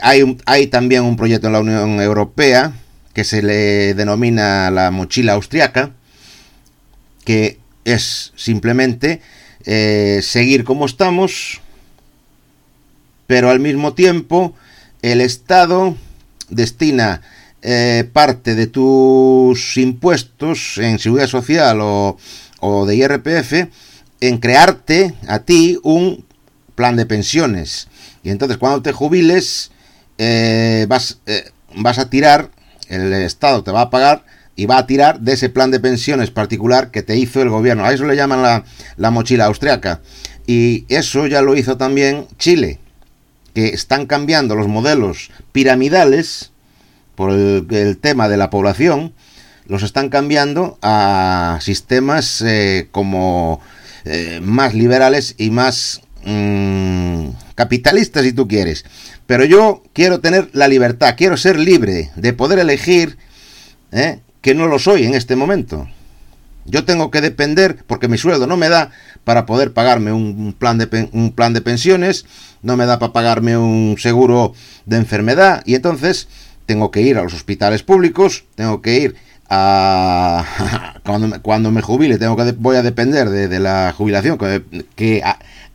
hay, 0.00 0.36
hay 0.46 0.66
también 0.68 1.02
un 1.02 1.16
proyecto 1.16 1.48
en 1.48 1.52
la 1.52 1.60
Unión 1.60 2.00
Europea 2.00 2.72
que 3.12 3.24
se 3.24 3.42
le 3.42 3.94
denomina 3.94 4.70
la 4.70 4.90
mochila 4.90 5.32
austriaca, 5.32 5.90
que 7.24 7.58
es 7.86 8.32
simplemente 8.36 9.22
eh, 9.64 10.20
seguir 10.22 10.64
como 10.64 10.86
estamos, 10.86 11.60
pero 13.26 13.48
al 13.48 13.58
mismo 13.58 13.94
tiempo 13.94 14.54
el 15.02 15.20
Estado 15.20 15.96
destina 16.50 17.22
eh, 17.62 18.08
parte 18.12 18.54
de 18.54 18.66
tus 18.66 19.76
impuestos 19.76 20.78
en 20.78 20.98
seguridad 20.98 21.26
social 21.28 21.78
o, 21.80 22.18
de 22.86 22.96
IRPF 22.96 23.68
en 24.20 24.38
crearte 24.38 25.14
a 25.28 25.40
ti 25.40 25.78
un 25.82 26.24
plan 26.74 26.96
de 26.96 27.06
pensiones. 27.06 27.88
Y 28.22 28.30
entonces 28.30 28.58
cuando 28.58 28.82
te 28.82 28.92
jubiles 28.92 29.70
eh, 30.18 30.86
vas, 30.88 31.18
vas 31.74 31.98
a 31.98 32.10
tirar, 32.10 32.50
el 32.88 33.12
Estado 33.12 33.62
te 33.62 33.70
va 33.70 33.82
a 33.82 33.90
pagar 33.90 34.24
y 34.56 34.64
va 34.64 34.78
a 34.78 34.86
tirar 34.86 35.20
de 35.20 35.34
ese 35.34 35.50
plan 35.50 35.70
de 35.70 35.80
pensiones 35.80 36.30
particular 36.30 36.90
que 36.90 37.02
te 37.02 37.16
hizo 37.16 37.42
el 37.42 37.50
gobierno. 37.50 37.84
A 37.84 37.92
eso 37.92 38.06
le 38.06 38.16
llaman 38.16 38.64
la, 38.96 39.10
mochila 39.10 39.44
austriaca. 39.44 40.00
Y 40.46 40.86
eso 40.88 41.26
ya 41.26 41.42
lo 41.42 41.54
hizo 41.54 41.76
también 41.76 42.26
Chile, 42.38 42.80
que 43.54 43.68
están 43.68 44.06
cambiando 44.06 44.56
los 44.56 44.66
modelos 44.66 45.30
piramidales 45.52 46.52
por 47.14 47.30
el, 47.32 47.98
tema 47.98 48.28
de 48.28 48.36
la 48.38 48.50
población, 48.50 49.12
los 49.66 49.82
están 49.82 50.08
cambiando 50.08 50.78
a 50.80 51.58
sistemas 51.60 52.40
eh, 52.40 52.88
como 52.92 53.60
eh, 54.08 54.40
más 54.40 54.72
liberales 54.72 55.34
y 55.36 55.50
más 55.50 56.00
mm, 56.24 57.30
capitalistas, 57.56 58.22
si 58.22 58.32
tú 58.32 58.46
quieres. 58.46 58.84
Pero 59.26 59.44
yo 59.44 59.82
quiero 59.92 60.20
tener 60.20 60.48
la 60.52 60.68
libertad, 60.68 61.14
quiero 61.16 61.36
ser 61.36 61.58
libre 61.58 62.12
de 62.14 62.32
poder 62.32 62.60
elegir 62.60 63.18
¿eh? 63.90 64.20
que 64.42 64.54
no 64.54 64.68
lo 64.68 64.78
soy 64.78 65.06
en 65.06 65.14
este 65.14 65.34
momento. 65.34 65.88
Yo 66.66 66.84
tengo 66.84 67.10
que 67.10 67.20
depender, 67.20 67.84
porque 67.84 68.06
mi 68.06 68.16
sueldo 68.16 68.46
no 68.46 68.56
me 68.56 68.68
da 68.68 68.92
para 69.24 69.44
poder 69.44 69.72
pagarme 69.72 70.12
un 70.12 70.54
plan 70.56 70.78
de, 70.78 71.08
un 71.12 71.32
plan 71.32 71.52
de 71.52 71.60
pensiones, 71.60 72.26
no 72.62 72.76
me 72.76 72.86
da 72.86 73.00
para 73.00 73.12
pagarme 73.12 73.58
un 73.58 73.96
seguro 73.98 74.54
de 74.84 74.98
enfermedad, 74.98 75.64
y 75.66 75.74
entonces 75.74 76.28
tengo 76.64 76.92
que 76.92 77.02
ir 77.02 77.18
a 77.18 77.24
los 77.24 77.34
hospitales 77.34 77.82
públicos, 77.82 78.44
tengo 78.54 78.82
que 78.82 78.98
ir 79.00 79.16
cuando, 81.02 81.70
me, 81.70 81.82
jubile, 81.82 82.18
tengo 82.18 82.36
que 82.36 82.52
voy 82.52 82.76
a 82.76 82.82
depender 82.82 83.28
de, 83.28 83.60
la 83.60 83.94
jubilación, 83.96 84.38
que, 84.96 85.22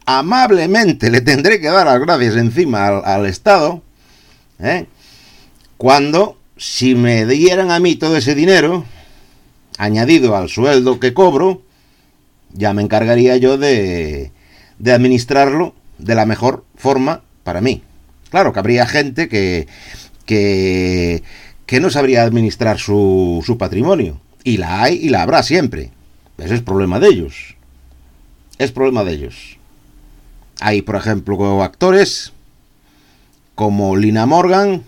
amablemente 0.06 1.10
le 1.10 1.22
tendré 1.22 1.62
que 1.62 1.68
dar 1.68 1.86
las 1.86 2.00
gracias 2.00 2.36
encima 2.36 2.88
al, 2.88 3.26
Estado, 3.26 3.82
¿eh? 4.60 4.88
cuando 5.78 6.38
si 6.58 6.96
me 6.96 7.26
dieran 7.26 7.72
a 7.72 7.80
mí 7.80 7.96
todo 7.96 8.18
ese 8.18 8.36
dinero, 8.36 8.86
añadido 9.78 10.36
al 10.36 10.50
sueldo 10.50 11.00
que 11.00 11.14
cobro, 11.14 11.62
ya 12.54 12.74
me 12.74 12.82
encargaría 12.82 13.38
yo 13.38 13.58
de, 13.58 14.32
de 14.80 14.92
administrarlo 14.92 15.74
de 15.98 16.16
la 16.16 16.26
mejor 16.26 16.66
forma 16.76 17.24
para 17.44 17.62
mí. 17.62 17.84
Claro 18.30 18.54
que 18.54 18.60
habría 18.60 18.86
gente 18.86 19.28
que, 19.28 19.68
que, 20.26 21.24
que 21.72 21.80
no 21.80 21.90
sabría 21.90 22.24
administrar 22.24 22.80
su, 22.80 23.42
su 23.46 23.58
patrimonio. 23.58 24.20
Y 24.44 24.58
la 24.58 24.84
hay 24.84 24.96
y 24.96 25.08
la 25.08 25.22
habrá 25.22 25.42
siempre. 25.42 25.90
Ese 26.38 26.56
es 26.56 26.62
problema 26.62 27.00
de 27.00 27.08
ellos. 27.08 27.56
Es 28.58 28.74
problema 28.74 29.06
de 29.06 29.14
ellos. 29.14 29.58
Hay, 30.60 30.82
por 30.82 30.98
ejemplo, 30.98 31.64
actores 31.64 32.34
como 33.56 33.96
Lina 33.96 34.26
Morgan, 34.26 34.84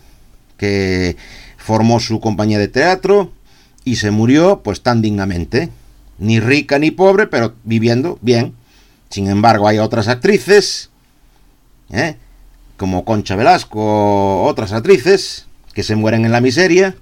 que 0.57 1.15
formó 1.55 2.01
su 2.01 2.19
compañía 2.19 2.59
de 2.59 2.67
teatro 2.67 3.31
y 3.85 3.95
se 3.95 4.11
murió 4.11 4.59
pues 4.61 4.81
tan 4.81 5.01
dignamente. 5.01 5.69
Ni 6.17 6.41
rica 6.41 6.79
ni 6.79 6.91
pobre, 6.91 7.27
pero 7.27 7.53
viviendo 7.63 8.19
bien. 8.21 8.55
Sin 9.09 9.29
embargo, 9.29 9.69
hay 9.69 9.77
otras 9.77 10.09
actrices, 10.09 10.89
¿eh? 11.91 12.17
como 12.75 13.05
Concha 13.05 13.37
Velasco, 13.37 14.43
otras 14.43 14.73
actrices, 14.73 15.47
que 15.73 15.83
se 15.83 15.95
mueren 15.95 16.25
en 16.25 16.31
la 16.31 16.41
miseria 16.41 16.95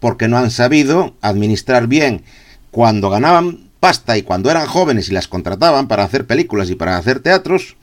porque 0.00 0.28
no 0.28 0.36
han 0.36 0.50
sabido 0.50 1.16
administrar 1.20 1.86
bien 1.86 2.22
cuando 2.70 3.10
ganaban 3.10 3.70
pasta 3.82 4.16
y 4.16 4.22
cuando 4.22 4.50
eran 4.50 4.66
jóvenes 4.66 5.08
y 5.08 5.12
las 5.12 5.28
contrataban 5.28 5.88
para 5.88 6.04
hacer 6.04 6.26
películas 6.26 6.70
y 6.70 6.74
para 6.74 6.96
hacer 6.96 7.20
teatros, 7.20 7.76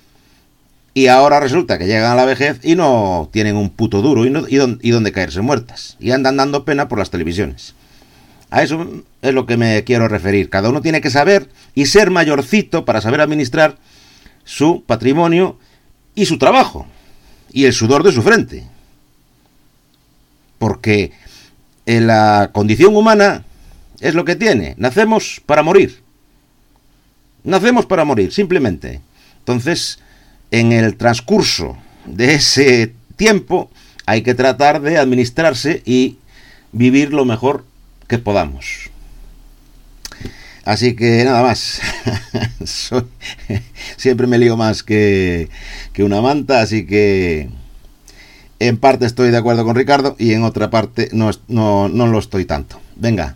Y 0.94 1.08
ahora 1.08 1.40
resulta 1.40 1.78
que 1.78 1.86
llegan 1.86 2.12
a 2.12 2.16
la 2.16 2.26
vejez 2.26 2.60
y 2.64 2.76
no 2.76 3.30
tienen 3.32 3.56
un 3.56 3.70
puto 3.70 4.02
duro 4.02 4.26
y, 4.26 4.32
no, 4.32 4.46
y, 4.50 4.90
donde 4.90 5.12
caerse 5.12 5.40
muertas. 5.40 5.96
Y 6.00 6.12
andan 6.12 6.36
dando 6.36 6.66
pena 6.66 6.88
por 6.88 6.98
las 6.98 7.12
televisiones. 7.12 7.76
A 8.50 8.64
eso 8.64 9.04
es 9.22 9.34
lo 9.34 9.46
que 9.46 9.56
me 9.56 9.84
quiero 9.84 10.08
referir. 10.08 10.50
Cada 10.50 10.70
uno 10.70 10.82
tiene 10.82 11.00
que 11.00 11.12
saber 11.12 11.48
y 11.76 11.86
ser 11.86 12.10
mayorcito 12.10 12.86
para 12.86 13.02
saber 13.02 13.22
administrar 13.22 13.78
su 14.44 14.84
patrimonio 14.84 15.60
y 16.16 16.26
su 16.26 16.38
trabajo 16.40 16.88
y 17.52 17.66
el 17.66 17.74
sudor 17.74 18.04
de 18.04 18.12
su 18.12 18.22
frente. 18.22 18.66
Porque 20.60 21.12
en 21.88 22.06
la 22.06 22.52
condición 22.54 22.96
humana 22.96 23.46
es 24.00 24.14
lo 24.14 24.26
que 24.26 24.36
tiene. 24.36 24.76
Nacemos 24.78 25.42
para 25.46 25.64
morir. 25.64 26.04
Nacemos 27.44 27.86
para 27.88 28.06
morir, 28.06 28.32
simplemente. 28.32 29.02
Entonces, 29.40 30.00
en 30.52 30.72
el 30.72 30.98
transcurso 30.98 31.78
de 32.06 32.36
ese 32.36 32.94
tiempo 33.16 33.72
hay 34.06 34.22
que 34.22 34.36
tratar 34.36 34.82
de 34.82 34.98
administrarse 34.98 35.82
y 35.86 36.18
vivir 36.72 37.14
lo 37.14 37.26
mejor 37.26 37.66
que 38.08 38.20
podamos. 38.20 38.90
Así 40.66 40.96
que 40.96 41.24
nada 41.24 41.42
más. 41.42 41.82
siempre 43.98 44.28
me 44.28 44.38
lío 44.38 44.58
más 44.58 44.84
que 44.84 45.50
una 45.98 46.22
manta, 46.22 46.62
así 46.62 46.86
que 46.86 47.50
en 48.60 48.78
parte 48.78 49.06
estoy 49.06 49.32
de 49.32 49.38
acuerdo 49.38 49.64
con 49.64 49.76
Ricardo 49.76 50.16
y 50.20 50.34
en 50.34 50.44
otra 50.44 50.70
parte 50.70 51.10
no, 51.12 51.32
no, 51.48 51.90
no 51.90 52.08
lo 52.08 52.20
estoy 52.20 52.46
tanto. 52.46 52.80
Venga, 52.96 53.36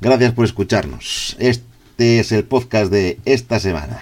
gracias 0.00 0.32
por 0.32 0.44
escucharnos. 0.44 1.36
Este 1.38 2.20
es 2.20 2.32
el 2.32 2.44
podcast 2.44 2.90
de 2.90 3.18
esta 3.24 3.58
semana. 3.60 4.00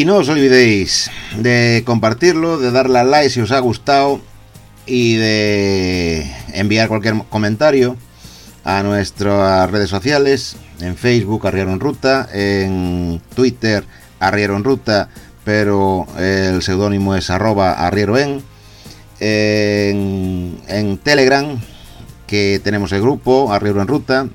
Y 0.00 0.06
no 0.06 0.16
os 0.16 0.30
olvidéis 0.30 1.10
de 1.36 1.82
compartirlo, 1.84 2.56
de 2.56 2.70
darle 2.70 3.00
a 3.00 3.04
like 3.04 3.28
si 3.28 3.42
os 3.42 3.52
ha 3.52 3.58
gustado 3.58 4.18
y 4.86 5.16
de 5.16 6.24
enviar 6.54 6.88
cualquier 6.88 7.22
comentario 7.28 7.98
a 8.64 8.82
nuestras 8.82 9.70
redes 9.70 9.90
sociales, 9.90 10.56
en 10.80 10.96
Facebook 10.96 11.46
Arriero 11.46 11.70
en 11.70 11.80
Ruta, 11.80 12.26
en 12.32 13.20
Twitter 13.34 13.84
Arriero 14.20 14.56
en 14.56 14.64
Ruta, 14.64 15.10
pero 15.44 16.06
el 16.18 16.62
seudónimo 16.62 17.14
es 17.14 17.28
arroba 17.28 17.72
arriero 17.72 18.16
en, 18.16 18.42
en 19.20 20.96
Telegram, 20.96 21.60
que 22.26 22.58
tenemos 22.64 22.90
el 22.92 23.02
grupo 23.02 23.52
Arriero 23.52 23.82
en 23.82 23.88
Ruta, 23.88 24.28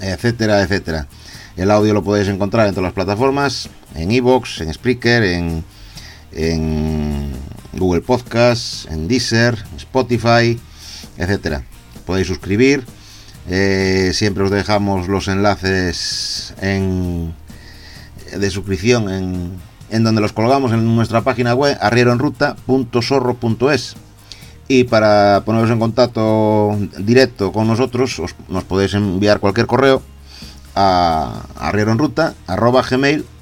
etcétera, 0.00 0.62
etcétera. 0.62 1.06
El 1.54 1.70
audio 1.70 1.92
lo 1.92 2.02
podéis 2.02 2.28
encontrar 2.28 2.66
en 2.66 2.72
todas 2.72 2.88
las 2.88 2.94
plataformas, 2.94 3.68
en 3.94 4.10
Evox, 4.10 4.60
en 4.60 4.72
Spreaker, 4.72 5.22
en, 5.22 5.64
Google 7.72 8.02
Podcast, 8.02 8.90
en 8.90 9.08
Deezer, 9.08 9.64
Spotify, 9.76 10.58
etcétera. 11.16 11.64
Podéis 12.06 12.28
suscribir. 12.28 12.84
Eh, 13.48 14.12
siempre 14.14 14.44
os 14.44 14.50
dejamos 14.50 15.08
los 15.08 15.28
enlaces 15.28 16.54
en, 16.60 17.34
de 18.36 18.50
suscripción 18.50 19.10
en, 19.10 19.52
en 19.90 20.04
donde 20.04 20.20
los 20.20 20.32
colgamos 20.32 20.72
en 20.72 20.96
nuestra 20.96 21.22
página 21.22 21.54
web 21.54 21.76
arrieroenruta.sorro.es 21.80 23.96
y 24.66 24.84
para 24.84 25.42
poneros 25.44 25.68
en 25.70 25.78
contacto 25.78 26.74
directo 26.98 27.52
con 27.52 27.66
nosotros 27.66 28.18
os, 28.18 28.34
nos 28.48 28.64
podéis 28.64 28.94
enviar 28.94 29.40
cualquier 29.40 29.66
correo 29.66 30.00
a 30.74 31.42
arrieroenruta.gmail.com 31.58 33.33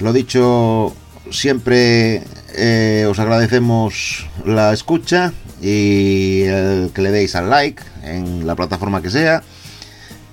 Lo 0.00 0.12
dicho, 0.12 0.94
siempre 1.30 2.22
eh, 2.54 3.06
os 3.08 3.18
agradecemos 3.18 4.26
la 4.44 4.72
escucha 4.72 5.32
y 5.60 6.42
el 6.42 6.90
que 6.94 7.02
le 7.02 7.10
deis 7.10 7.34
al 7.34 7.50
like 7.50 7.82
en 8.02 8.46
la 8.46 8.54
plataforma 8.54 9.02
que 9.02 9.10
sea, 9.10 9.42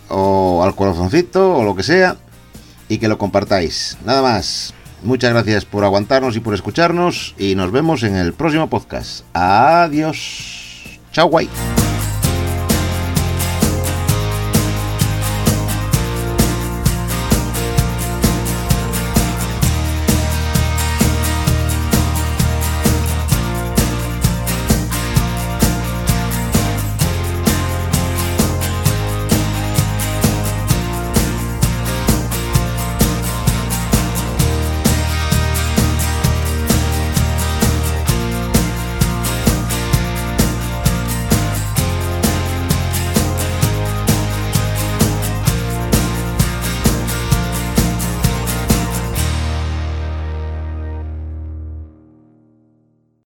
o 0.09 0.63
al 0.63 0.75
corazoncito, 0.75 1.55
o 1.57 1.63
lo 1.63 1.75
que 1.75 1.83
sea, 1.83 2.17
y 2.87 2.97
que 2.97 3.07
lo 3.07 3.17
compartáis. 3.17 3.97
Nada 4.05 4.21
más. 4.21 4.73
Muchas 5.03 5.33
gracias 5.33 5.65
por 5.65 5.83
aguantarnos 5.83 6.37
y 6.37 6.39
por 6.39 6.53
escucharnos, 6.53 7.35
y 7.37 7.55
nos 7.55 7.73
vemos 7.73 8.03
en 8.03 8.15
el 8.15 8.31
próximo 8.31 8.69
podcast. 8.69 9.25
Adiós. 9.33 10.99
Chao, 11.11 11.27
guay. 11.27 11.49